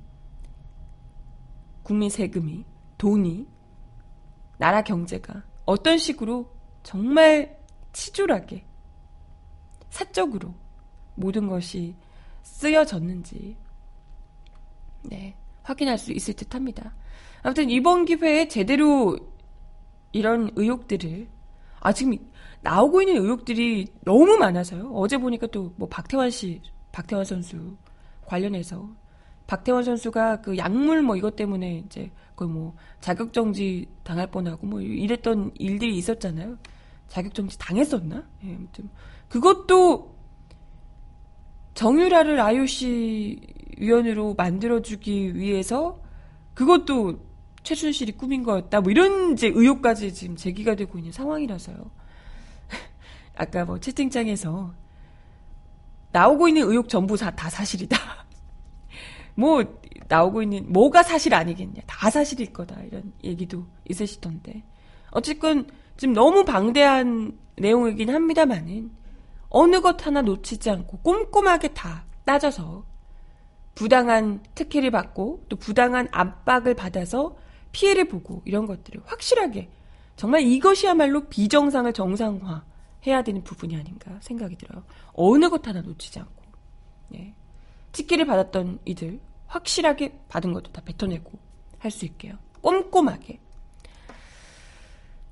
국민 1.83 2.09
세금이, 2.09 2.63
돈이, 2.97 3.45
나라 4.57 4.81
경제가 4.81 5.43
어떤 5.65 5.97
식으로 5.97 6.49
정말 6.81 7.59
치졸하게, 7.91 8.65
사적으로 9.89 10.55
모든 11.15 11.49
것이 11.49 11.93
쓰여졌는지, 12.43 13.57
네, 15.01 15.35
확인할 15.63 15.97
수 15.97 16.13
있을 16.13 16.35
듯 16.35 16.55
합니다. 16.55 16.95
아무튼 17.41 17.69
이번 17.69 18.05
기회에 18.05 18.47
제대로 18.47 19.17
이런 20.13 20.51
의혹들을, 20.55 21.27
아, 21.81 21.91
지금 21.91 22.15
나오고 22.61 23.01
있는 23.01 23.21
의혹들이 23.21 23.87
너무 24.05 24.37
많아서요. 24.37 24.93
어제 24.93 25.17
보니까 25.17 25.47
또 25.47 25.73
뭐 25.75 25.89
박태환 25.89 26.29
씨, 26.29 26.61
박태환 26.93 27.25
선수 27.25 27.75
관련해서 28.25 28.89
박태환 29.47 29.83
선수가 29.83 30.41
그 30.41 30.57
약물 30.57 31.01
뭐 31.01 31.17
이것 31.17 31.35
때문에 31.35 31.83
이제 31.85 32.11
거의 32.37 32.49
뭐 32.49 32.75
자격 33.01 33.33
정지 33.33 33.87
당할 34.03 34.27
뻔하고 34.27 34.65
뭐 34.65 34.79
이랬던 34.79 35.51
일들이 35.55 35.97
있었잖아요. 35.97 36.57
자격 37.09 37.33
정지 37.33 37.57
당했었나? 37.57 38.23
예, 38.45 38.55
아무튼 38.55 38.89
그것도 39.27 40.15
정유라를 41.73 42.39
IOC 42.39 43.41
위원으로 43.79 44.35
만들어주기 44.35 45.35
위해서 45.35 45.99
그것도 46.53 47.19
최순실이 47.63 48.13
꾸민 48.13 48.43
거였다. 48.43 48.81
뭐 48.81 48.91
이런 48.91 49.33
이제 49.33 49.47
의혹까지 49.47 50.13
지금 50.13 50.35
제기가 50.35 50.75
되고 50.75 50.97
있는 50.97 51.11
상황이라서요. 51.11 51.77
아까 53.35 53.65
뭐 53.65 53.79
채팅창에서 53.79 54.73
나오고 56.13 56.47
있는 56.47 56.69
의혹 56.69 56.87
전부 56.87 57.17
다, 57.17 57.31
다 57.31 57.49
사실이다. 57.49 57.97
뭐 59.35 59.63
나오고 60.07 60.43
있는 60.43 60.71
뭐가 60.71 61.03
사실 61.03 61.33
아니겠냐. 61.33 61.81
다 61.85 62.09
사실일 62.09 62.53
거다. 62.53 62.79
이런 62.83 63.11
얘기도 63.23 63.65
있으시던데. 63.89 64.63
어쨌건 65.11 65.67
지금 65.97 66.13
너무 66.13 66.45
방대한 66.45 67.37
내용이긴 67.57 68.09
합니다만은 68.09 68.91
어느 69.49 69.81
것 69.81 70.05
하나 70.05 70.21
놓치지 70.21 70.69
않고 70.69 70.99
꼼꼼하게 70.99 71.69
다 71.69 72.05
따져서 72.25 72.85
부당한 73.75 74.41
특혜를 74.55 74.91
받고 74.91 75.45
또 75.49 75.55
부당한 75.55 76.07
압박을 76.11 76.75
받아서 76.75 77.35
피해를 77.71 78.07
보고 78.07 78.41
이런 78.45 78.67
것들을 78.67 79.01
확실하게 79.05 79.69
정말 80.15 80.41
이것이야말로 80.41 81.27
비정상을 81.27 81.91
정상화 81.91 82.63
해야 83.05 83.21
되는 83.21 83.43
부분이 83.43 83.75
아닌가 83.75 84.17
생각이 84.21 84.55
들어요. 84.57 84.83
어느 85.13 85.49
것 85.49 85.67
하나 85.67 85.81
놓치지 85.81 86.19
않고. 86.19 86.43
예. 87.15 87.33
찍기를 87.91 88.25
받았던 88.25 88.79
이들 88.85 89.19
확실하게 89.47 90.19
받은 90.29 90.53
것도 90.53 90.71
다 90.71 90.81
뱉어내고 90.83 91.31
할 91.79 91.91
수 91.91 92.05
있게요. 92.05 92.37
꼼꼼하게. 92.61 93.39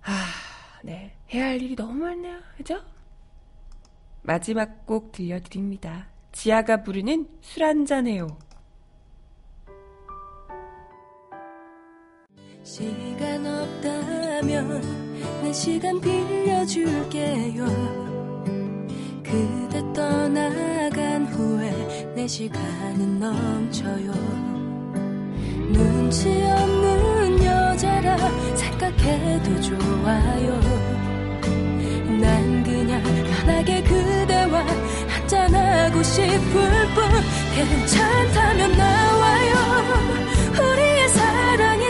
아, 0.04 0.26
네. 0.84 1.16
해야 1.34 1.46
할 1.46 1.62
일이 1.62 1.76
너무 1.76 1.94
많네요. 1.94 2.40
그죠? 2.58 2.82
마지막 4.24 4.86
곡 4.86 5.12
들려드립니다. 5.14 6.08
지아가 6.34 6.84
부르는 6.84 7.28
술 7.42 7.64
한잔해요. 7.64 8.38
시간 12.64 13.44
없다면 13.44 14.82
내 15.42 15.52
시간 15.52 16.00
빌려줄게요. 16.00 17.66
그대 19.24 19.82
떠나간 19.94 21.26
후에 21.26 22.14
내 22.16 22.28
시간은 22.28 23.20
넘쳐요. 23.20 24.12
눈치 25.72 26.30
없는 26.30 27.44
여자라 27.44 28.18
생각해도 28.56 29.62
좋아요. 29.62 30.60
난 32.22 32.64
그냥 32.64 33.02
편하게 33.02 33.82
그대와 33.82 34.64
한잔하고 35.08 36.04
싶을 36.04 36.30
뿐 36.94 37.04
괜찮다면 37.56 38.78
나와요. 38.78 39.52
우리의 40.52 41.10
사랑 41.10 41.81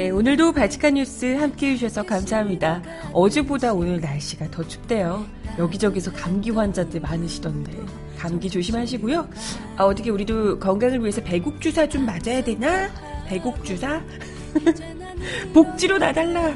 네, 0.00 0.08
오늘도 0.08 0.52
발칙한 0.52 0.94
뉴스 0.94 1.26
함께 1.36 1.72
해주셔서 1.72 2.04
감사합니다. 2.04 2.80
어제보다 3.12 3.74
오늘 3.74 4.00
날씨가 4.00 4.50
더 4.50 4.66
춥대요. 4.66 5.26
여기저기서 5.58 6.12
감기 6.12 6.50
환자들 6.50 7.00
많으시던데. 7.00 7.72
감기 8.18 8.50
조심하시고요. 8.50 9.28
아, 9.76 9.84
어떻게 9.84 10.10
우리도 10.10 10.58
건강을 10.58 11.00
위해서 11.00 11.22
배국 11.22 11.60
주사 11.60 11.88
좀 11.88 12.04
맞아야 12.04 12.42
되나? 12.44 12.90
배국 13.26 13.64
주사? 13.64 14.02
복지로 15.54 15.98
나달라. 15.98 16.54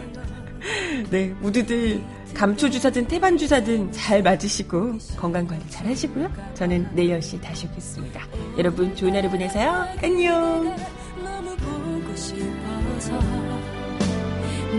네, 1.11 1.28
모두들 1.40 2.03
감초 2.34 2.68
주사든 2.68 3.07
태반 3.07 3.38
주사든 3.38 3.92
잘 3.92 4.22
맞으시고 4.22 4.99
건강 5.16 5.47
관리 5.47 5.62
잘 5.70 5.86
하시고요. 5.86 6.30
저는 6.55 6.88
내일 6.92 7.18
10시 7.18 7.40
다시 7.40 7.66
오겠습니다. 7.66 8.20
여러분 8.59 8.95
좋은 8.97 9.14
하루 9.14 9.30
보내세요. 9.30 9.86
안녕. 10.03 10.64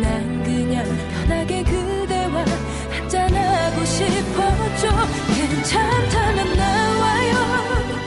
난 0.02 0.44
그냥 0.44 0.86
편하게 1.14 1.64
그대와 1.64 2.46
가고 3.66 3.84
싶어져 3.84 4.90
괜찮다면 5.34 6.56
나와요. 6.56 8.05